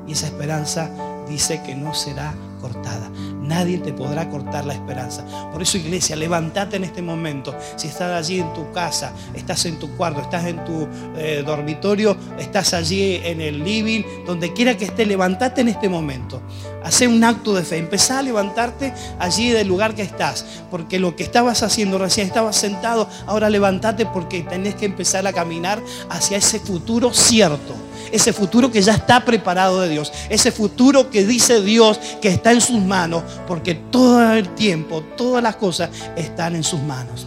[0.06, 0.90] Y esa esperanza
[1.28, 3.10] dice que no será cortada.
[3.42, 5.24] Nadie te podrá cortar la esperanza.
[5.50, 7.54] Por eso, iglesia, levántate en este momento.
[7.76, 10.86] Si estás allí en tu casa, estás en tu cuarto, estás en tu
[11.16, 16.42] eh, dormitorio, estás allí en el living, donde quiera que estés, levántate en este momento.
[16.84, 17.78] Hacé un acto de fe.
[17.78, 20.44] Empezá a levantarte allí del lugar que estás.
[20.70, 25.32] Porque lo que estabas haciendo recién, estabas sentado, ahora levántate porque tenés que empezar a
[25.32, 31.10] caminar hacia ese futuro cierto ese futuro que ya está preparado de Dios, ese futuro
[31.10, 35.90] que dice Dios que está en sus manos, porque todo el tiempo, todas las cosas
[36.16, 37.26] están en sus manos.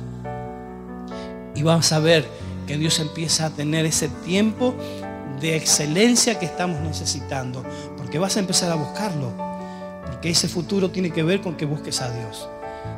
[1.55, 2.25] Y vamos a ver
[2.67, 4.75] que Dios empieza a tener ese tiempo
[5.39, 7.63] de excelencia que estamos necesitando,
[7.97, 9.31] porque vas a empezar a buscarlo,
[10.05, 12.47] porque ese futuro tiene que ver con que busques a Dios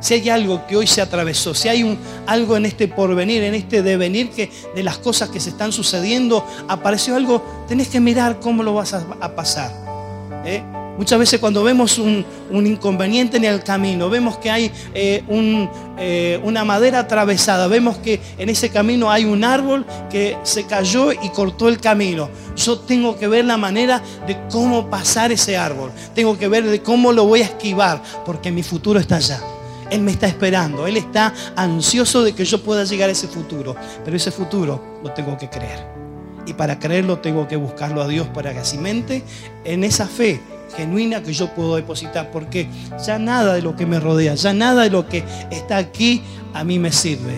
[0.04, 1.98] si hay algo que hoy se atravesó, si hay
[2.28, 6.46] algo en este porvenir, en este devenir que de las cosas que se están sucediendo,
[6.68, 9.72] apareció algo, tenés que mirar cómo lo vas a, pasar.
[10.44, 10.62] ¿eh?
[10.98, 15.24] Muchas veces cuando vemos un, inconveniente en el camino, vemos que hay eh,
[15.98, 21.14] eh, una madera atravesada, vemos que en ese camino hay un árbol que se cayó
[21.14, 22.30] y cortó el camino.
[22.58, 26.82] Yo tengo que ver la manera de cómo pasar ese árbol, tengo que ver de
[26.82, 29.40] cómo lo voy a esquivar, porque mi futuro está allá.
[29.94, 33.76] Él me está esperando, Él está ansioso de que yo pueda llegar a ese futuro,
[34.04, 35.86] pero ese futuro lo tengo que creer.
[36.48, 39.24] Y para creerlo tengo que buscarlo a Dios para que mente
[39.64, 40.42] en esa fe
[40.76, 42.68] genuina que yo puedo depositar, porque
[43.06, 46.24] ya nada de lo que me rodea, ya nada de lo que está aquí
[46.56, 47.38] a mí me sirve,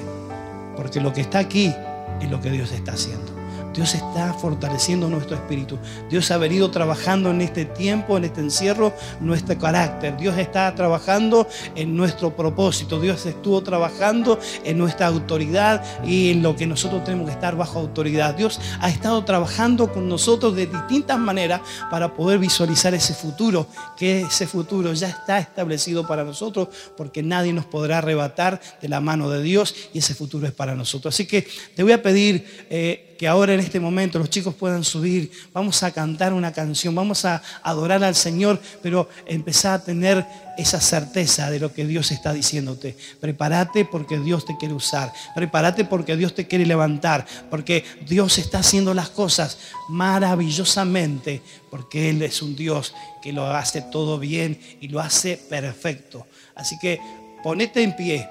[0.78, 1.74] porque lo que está aquí
[2.22, 3.35] es lo que Dios está haciendo.
[3.76, 5.78] Dios está fortaleciendo nuestro espíritu.
[6.10, 10.16] Dios ha venido trabajando en este tiempo, en este encierro, nuestro carácter.
[10.16, 11.46] Dios está trabajando
[11.76, 13.02] en nuestro propósito.
[13.02, 17.80] Dios estuvo trabajando en nuestra autoridad y en lo que nosotros tenemos que estar bajo
[17.80, 18.36] autoridad.
[18.36, 21.60] Dios ha estado trabajando con nosotros de distintas maneras
[21.92, 23.68] para poder visualizar ese futuro,
[23.98, 29.02] que ese futuro ya está establecido para nosotros porque nadie nos podrá arrebatar de la
[29.02, 31.14] mano de Dios y ese futuro es para nosotros.
[31.14, 31.46] Así que
[31.76, 32.68] te voy a pedir...
[32.70, 36.94] Eh, que ahora en este momento los chicos puedan subir, vamos a cantar una canción,
[36.94, 40.26] vamos a adorar al Señor, pero empezar a tener
[40.58, 42.96] esa certeza de lo que Dios está diciéndote.
[43.20, 48.60] Prepárate porque Dios te quiere usar, prepárate porque Dios te quiere levantar, porque Dios está
[48.60, 49.58] haciendo las cosas
[49.90, 56.28] maravillosamente, porque Él es un Dios que lo hace todo bien y lo hace perfecto.
[56.56, 57.00] Así que
[57.44, 58.30] ponete en pie.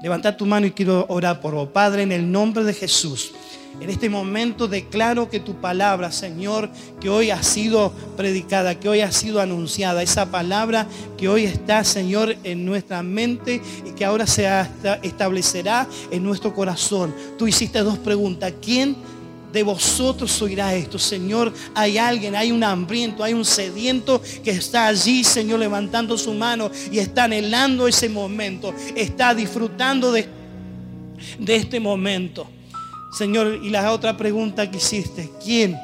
[0.00, 1.68] Levanta tu mano y quiero orar por vos.
[1.70, 3.32] Padre, en el nombre de Jesús.
[3.80, 6.68] En este momento declaro que tu palabra, Señor,
[7.00, 10.86] que hoy ha sido predicada, que hoy ha sido anunciada, esa palabra
[11.16, 14.48] que hoy está, Señor, en nuestra mente y que ahora se
[15.02, 17.14] establecerá en nuestro corazón.
[17.36, 18.52] Tú hiciste dos preguntas.
[18.60, 18.96] ¿Quién
[19.52, 20.98] de vosotros oirá esto.
[20.98, 26.32] Señor, hay alguien, hay un hambriento, hay un sediento que está allí, Señor, levantando su
[26.34, 30.28] mano y está anhelando ese momento, está disfrutando de,
[31.38, 32.46] de este momento.
[33.16, 35.78] Señor, y la otra pregunta que hiciste, ¿quién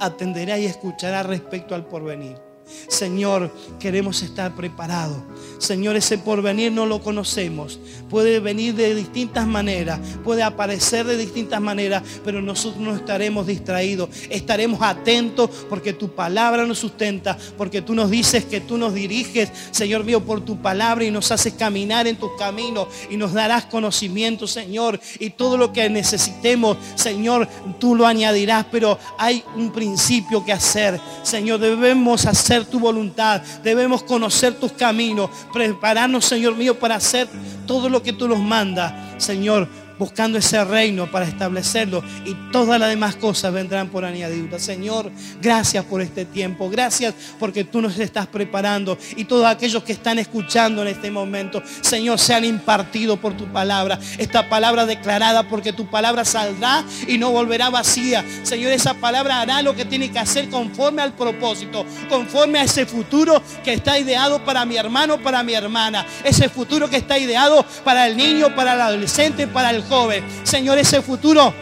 [0.00, 2.47] atenderá y escuchará respecto al porvenir?
[2.88, 5.18] Señor, queremos estar preparados.
[5.58, 7.78] Señor, ese porvenir no lo conocemos.
[8.08, 14.08] Puede venir de distintas maneras, puede aparecer de distintas maneras, pero nosotros no estaremos distraídos.
[14.30, 19.50] Estaremos atentos porque tu palabra nos sustenta, porque tú nos dices que tú nos diriges,
[19.70, 23.64] Señor mío, por tu palabra y nos haces caminar en tus caminos y nos darás
[23.66, 25.00] conocimiento, Señor.
[25.18, 27.48] Y todo lo que necesitemos, Señor,
[27.78, 31.00] tú lo añadirás, pero hay un principio que hacer.
[31.22, 37.28] Señor, debemos hacer tu voluntad, debemos conocer tus caminos, prepararnos, Señor mío, para hacer
[37.66, 42.90] todo lo que tú nos mandas, Señor buscando ese reino para establecerlo y todas las
[42.90, 44.58] demás cosas vendrán por añadidura.
[44.58, 49.92] Señor, gracias por este tiempo, gracias porque tú nos estás preparando y todos aquellos que
[49.92, 55.72] están escuchando en este momento, Señor, sean impartidos por tu palabra, esta palabra declarada porque
[55.72, 58.24] tu palabra saldrá y no volverá vacía.
[58.42, 62.86] Señor, esa palabra hará lo que tiene que hacer conforme al propósito, conforme a ese
[62.86, 67.64] futuro que está ideado para mi hermano, para mi hermana, ese futuro que está ideado
[67.84, 70.22] para el niño, para el adolescente, para el joven.
[70.44, 71.52] Señor, ese futuro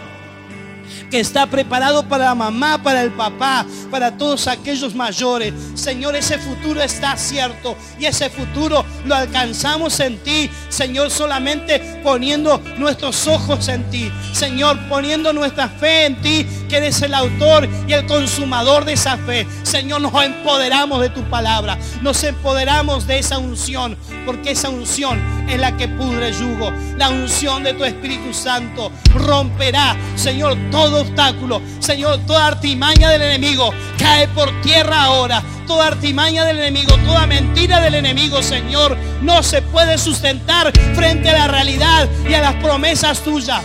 [1.11, 5.55] que está preparado para la mamá, para el papá, para todos aquellos mayores.
[5.75, 10.51] Señor, ese futuro está cierto y ese futuro lo alcanzamos en ti.
[10.69, 14.11] Señor, solamente poniendo nuestros ojos en ti.
[14.33, 19.17] Señor, poniendo nuestra fe en ti, que eres el autor y el consumador de esa
[19.19, 19.47] fe.
[19.63, 21.79] Señor, nos empoderamos de tu palabra.
[22.03, 26.73] Nos empoderamos de esa unción, porque esa unción es la que pudre yugo.
[26.97, 31.61] La unción de tu Espíritu Santo romperá, Señor, todo obstáculo.
[31.79, 35.43] Señor, toda artimaña del enemigo cae por tierra ahora.
[35.67, 41.39] Toda artimaña del enemigo, toda mentira del enemigo, Señor, no se puede sustentar frente a
[41.39, 43.63] la realidad y a las promesas tuyas.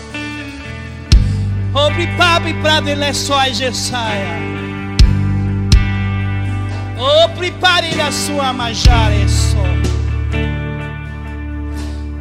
[1.73, 4.51] Obri papi prade le sua Jesaia.
[7.03, 9.63] Oh, prepare la sua mangiare so.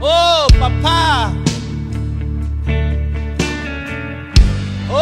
[0.01, 1.40] Oh, papá.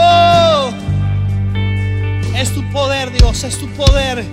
[0.00, 0.70] Oh,
[2.36, 4.24] es tu poder, Dios, es tu poder.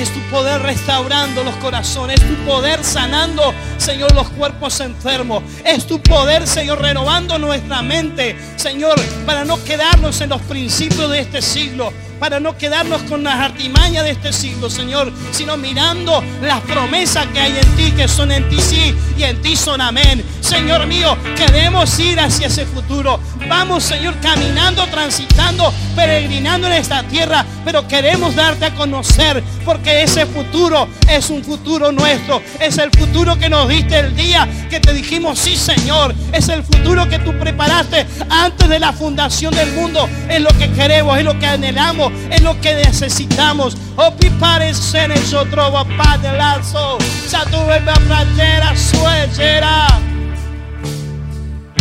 [0.00, 2.20] Es tu poder restaurando los corazones.
[2.20, 5.42] Es tu poder sanando, Señor, los cuerpos enfermos.
[5.64, 11.20] Es tu poder, Señor, renovando nuestra mente, Señor, para no quedarnos en los principios de
[11.20, 11.92] este siglo
[12.22, 17.40] para no quedarnos con las artimañas de este siglo, Señor, sino mirando las promesas que
[17.40, 20.24] hay en ti, que son en ti sí y en ti son amén.
[20.40, 23.18] Señor mío, queremos ir hacia ese futuro.
[23.48, 30.26] Vamos, Señor, caminando, transitando, peregrinando en esta tierra, pero queremos darte a conocer, porque ese
[30.26, 32.40] futuro es un futuro nuestro.
[32.60, 36.14] Es el futuro que nos diste el día que te dijimos, sí, Señor.
[36.32, 40.08] Es el futuro que tú preparaste antes de la fundación del mundo.
[40.28, 43.76] Es lo que queremos, es lo que anhelamos, es lo que necesitamos.
[43.96, 45.16] Oh, pipare se ne
[45.50, 46.98] trova padre lazo.
[47.26, 47.58] Sa tu
[48.06, 49.86] pratera suegera.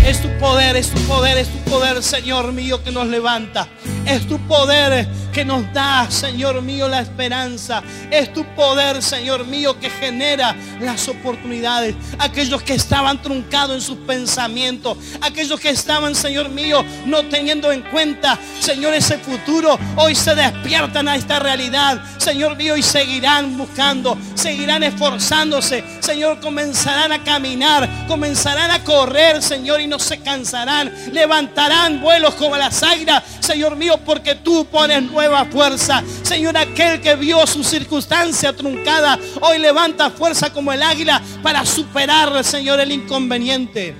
[0.05, 3.67] Es tu poder, es tu poder, es tu poder, Señor mío, que nos levanta.
[4.05, 7.81] Es tu poder que nos da, Señor mío, la esperanza.
[8.09, 11.95] Es tu poder, Señor mío, que genera las oportunidades.
[12.19, 14.97] Aquellos que estaban truncados en sus pensamientos.
[15.21, 19.79] Aquellos que estaban, Señor mío, no teniendo en cuenta, Señor, ese futuro.
[19.95, 22.01] Hoy se despiertan a esta realidad.
[22.17, 24.17] Señor mío, y seguirán buscando.
[24.35, 25.83] Seguirán esforzándose.
[26.01, 27.89] Señor, comenzarán a caminar.
[28.07, 30.91] Comenzarán a correr, Señor, y no se cansarán.
[31.11, 33.23] Levantarán vuelos como las águilas.
[33.39, 36.03] Señor mío, porque tú pones nueva fuerza.
[36.23, 42.43] Señor, aquel que vio su circunstancia truncada, hoy levanta fuerza como el águila para superar,
[42.43, 43.95] Señor, el inconveniente.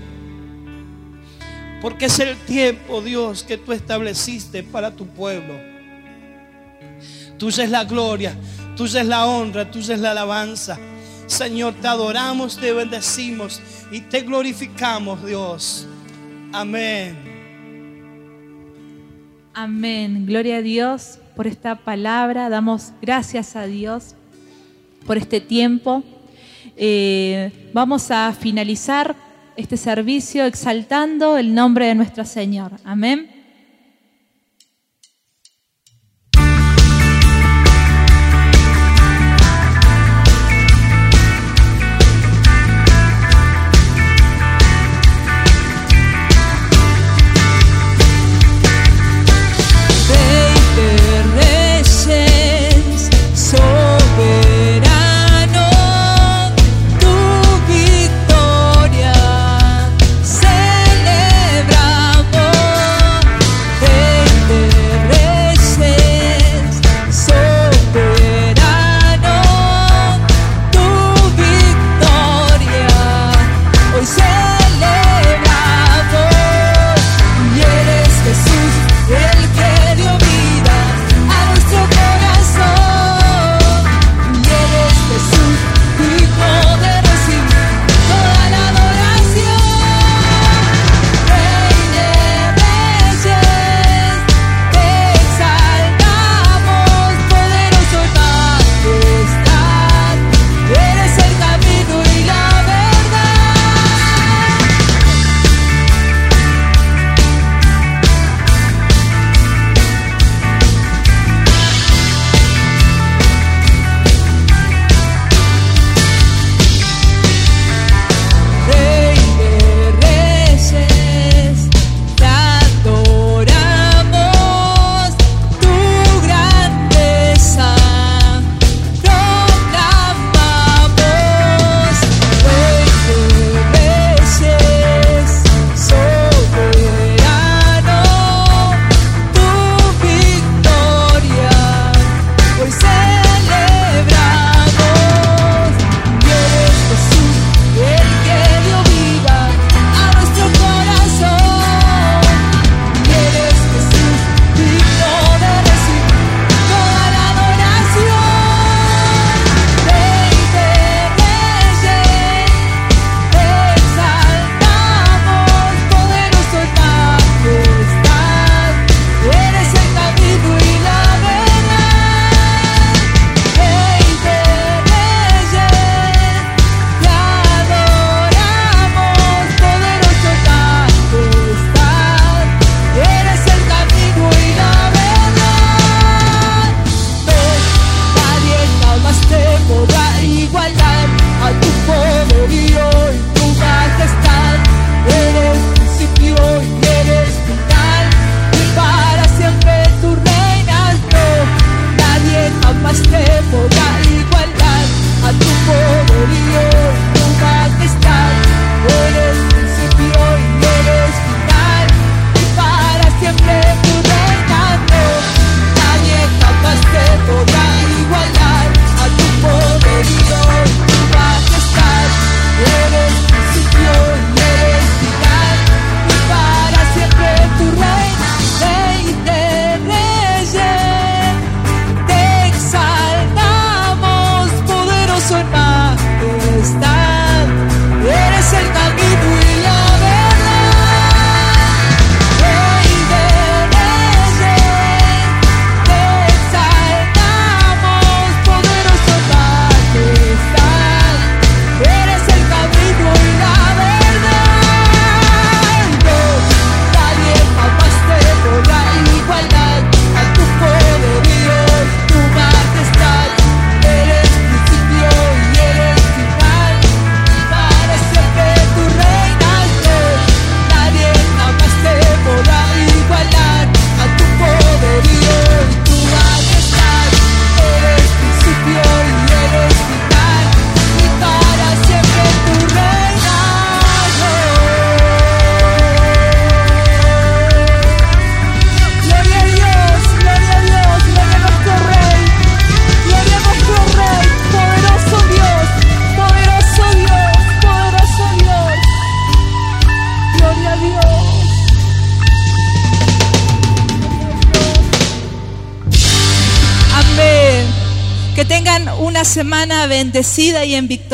[1.81, 5.59] Porque es el tiempo, Dios, que tú estableciste para tu pueblo.
[7.37, 8.35] Tuya es la gloria,
[8.77, 10.77] tuya es la honra, tuya es la alabanza.
[11.25, 13.61] Señor, te adoramos, te bendecimos
[13.91, 15.87] y te glorificamos, Dios.
[16.53, 17.30] Amén.
[19.53, 20.25] Amén.
[20.25, 22.47] Gloria a Dios por esta palabra.
[22.47, 24.15] Damos gracias a Dios
[25.05, 26.03] por este tiempo.
[26.77, 29.13] Eh, vamos a finalizar
[29.57, 32.71] este servicio exaltando el nombre de nuestro Señor.
[32.85, 33.40] Amén.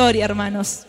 [0.08, 0.87] Victoria, hermanos.